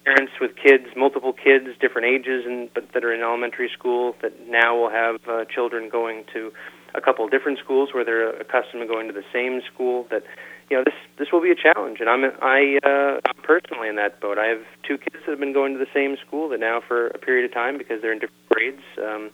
parents 0.03 0.33
with 0.39 0.51
kids, 0.55 0.85
multiple 0.95 1.33
kids, 1.33 1.67
different 1.79 2.07
ages, 2.07 2.45
and 2.45 2.73
but 2.73 2.91
that 2.93 3.03
are 3.03 3.13
in 3.13 3.21
elementary 3.21 3.69
school, 3.69 4.15
that 4.21 4.47
now 4.47 4.77
will 4.77 4.89
have 4.89 5.19
uh, 5.27 5.45
children 5.45 5.89
going 5.89 6.25
to 6.33 6.51
a 6.93 7.01
couple 7.01 7.25
of 7.25 7.31
different 7.31 7.59
schools 7.59 7.89
where 7.93 8.05
they're 8.05 8.29
accustomed 8.39 8.81
to 8.81 8.87
going 8.87 9.07
to 9.07 9.13
the 9.13 9.25
same 9.33 9.61
school. 9.73 10.07
That 10.11 10.23
you 10.69 10.77
know 10.77 10.83
this 10.83 10.95
this 11.17 11.31
will 11.31 11.41
be 11.41 11.51
a 11.51 11.55
challenge, 11.55 11.99
and 11.99 12.09
I'm 12.09 12.23
I 12.41 12.79
uh, 12.83 13.19
I'm 13.25 13.41
personally 13.43 13.87
in 13.87 13.95
that 13.95 14.19
boat. 14.19 14.37
I 14.37 14.47
have 14.47 14.61
two 14.83 14.97
kids 14.97 15.23
that 15.25 15.31
have 15.31 15.39
been 15.39 15.53
going 15.53 15.73
to 15.73 15.79
the 15.79 15.91
same 15.93 16.17
school 16.25 16.49
that 16.49 16.59
now 16.59 16.81
for 16.85 17.07
a 17.07 17.17
period 17.17 17.45
of 17.45 17.53
time 17.53 17.77
because 17.77 18.01
they're 18.01 18.13
in 18.13 18.19
different 18.19 18.49
grades. 18.49 18.83
Um, 19.01 19.31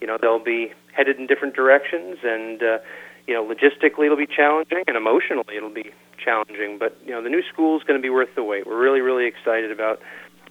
you 0.00 0.06
know 0.06 0.18
they'll 0.20 0.42
be 0.42 0.72
headed 0.92 1.18
in 1.18 1.26
different 1.26 1.54
directions, 1.54 2.18
and 2.22 2.62
uh, 2.62 2.78
you 3.26 3.34
know 3.34 3.44
logistically 3.44 4.06
it'll 4.06 4.16
be 4.16 4.26
challenging, 4.26 4.84
and 4.86 4.96
emotionally 4.96 5.56
it'll 5.56 5.70
be 5.70 5.92
challenging. 6.22 6.78
But 6.78 6.96
you 7.04 7.12
know, 7.12 7.22
the 7.22 7.30
new 7.30 7.42
school 7.52 7.76
is 7.76 7.84
going 7.84 7.98
to 7.98 8.02
be 8.02 8.10
worth 8.10 8.34
the 8.34 8.44
wait. 8.44 8.66
We're 8.66 8.80
really, 8.80 9.00
really 9.00 9.26
excited 9.26 9.70
about 9.70 10.00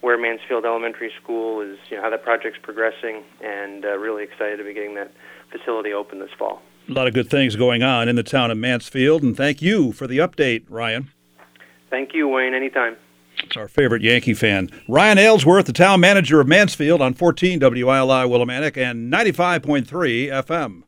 where 0.00 0.18
Mansfield 0.18 0.64
Elementary 0.64 1.12
School 1.22 1.60
is, 1.60 1.78
you 1.88 1.96
know, 1.96 2.02
how 2.02 2.10
that 2.10 2.24
project's 2.24 2.58
progressing, 2.60 3.22
and 3.42 3.84
uh, 3.84 3.96
really 3.98 4.24
excited 4.24 4.56
to 4.58 4.64
be 4.64 4.74
getting 4.74 4.94
that 4.96 5.12
facility 5.50 5.92
open 5.92 6.18
this 6.18 6.30
fall. 6.36 6.60
A 6.88 6.92
lot 6.92 7.06
of 7.06 7.14
good 7.14 7.30
things 7.30 7.54
going 7.54 7.84
on 7.84 8.08
in 8.08 8.16
the 8.16 8.24
town 8.24 8.50
of 8.50 8.58
Mansfield, 8.58 9.22
and 9.22 9.36
thank 9.36 9.62
you 9.62 9.92
for 9.92 10.08
the 10.08 10.18
update, 10.18 10.64
Ryan. 10.68 11.10
Thank 11.88 12.14
you, 12.14 12.26
Wayne. 12.26 12.54
Anytime. 12.54 12.96
It's 13.38 13.56
our 13.56 13.68
favorite 13.68 14.02
Yankee 14.02 14.34
fan. 14.34 14.70
Ryan 14.88 15.18
Aylesworth, 15.18 15.66
the 15.66 15.72
town 15.72 16.00
manager 16.00 16.40
of 16.40 16.48
Mansfield 16.48 17.00
on 17.00 17.14
14 17.14 17.60
WILI 17.60 18.26
Willimantic 18.26 18.76
and 18.76 19.12
95.3 19.12 19.86
FM. 19.86 20.82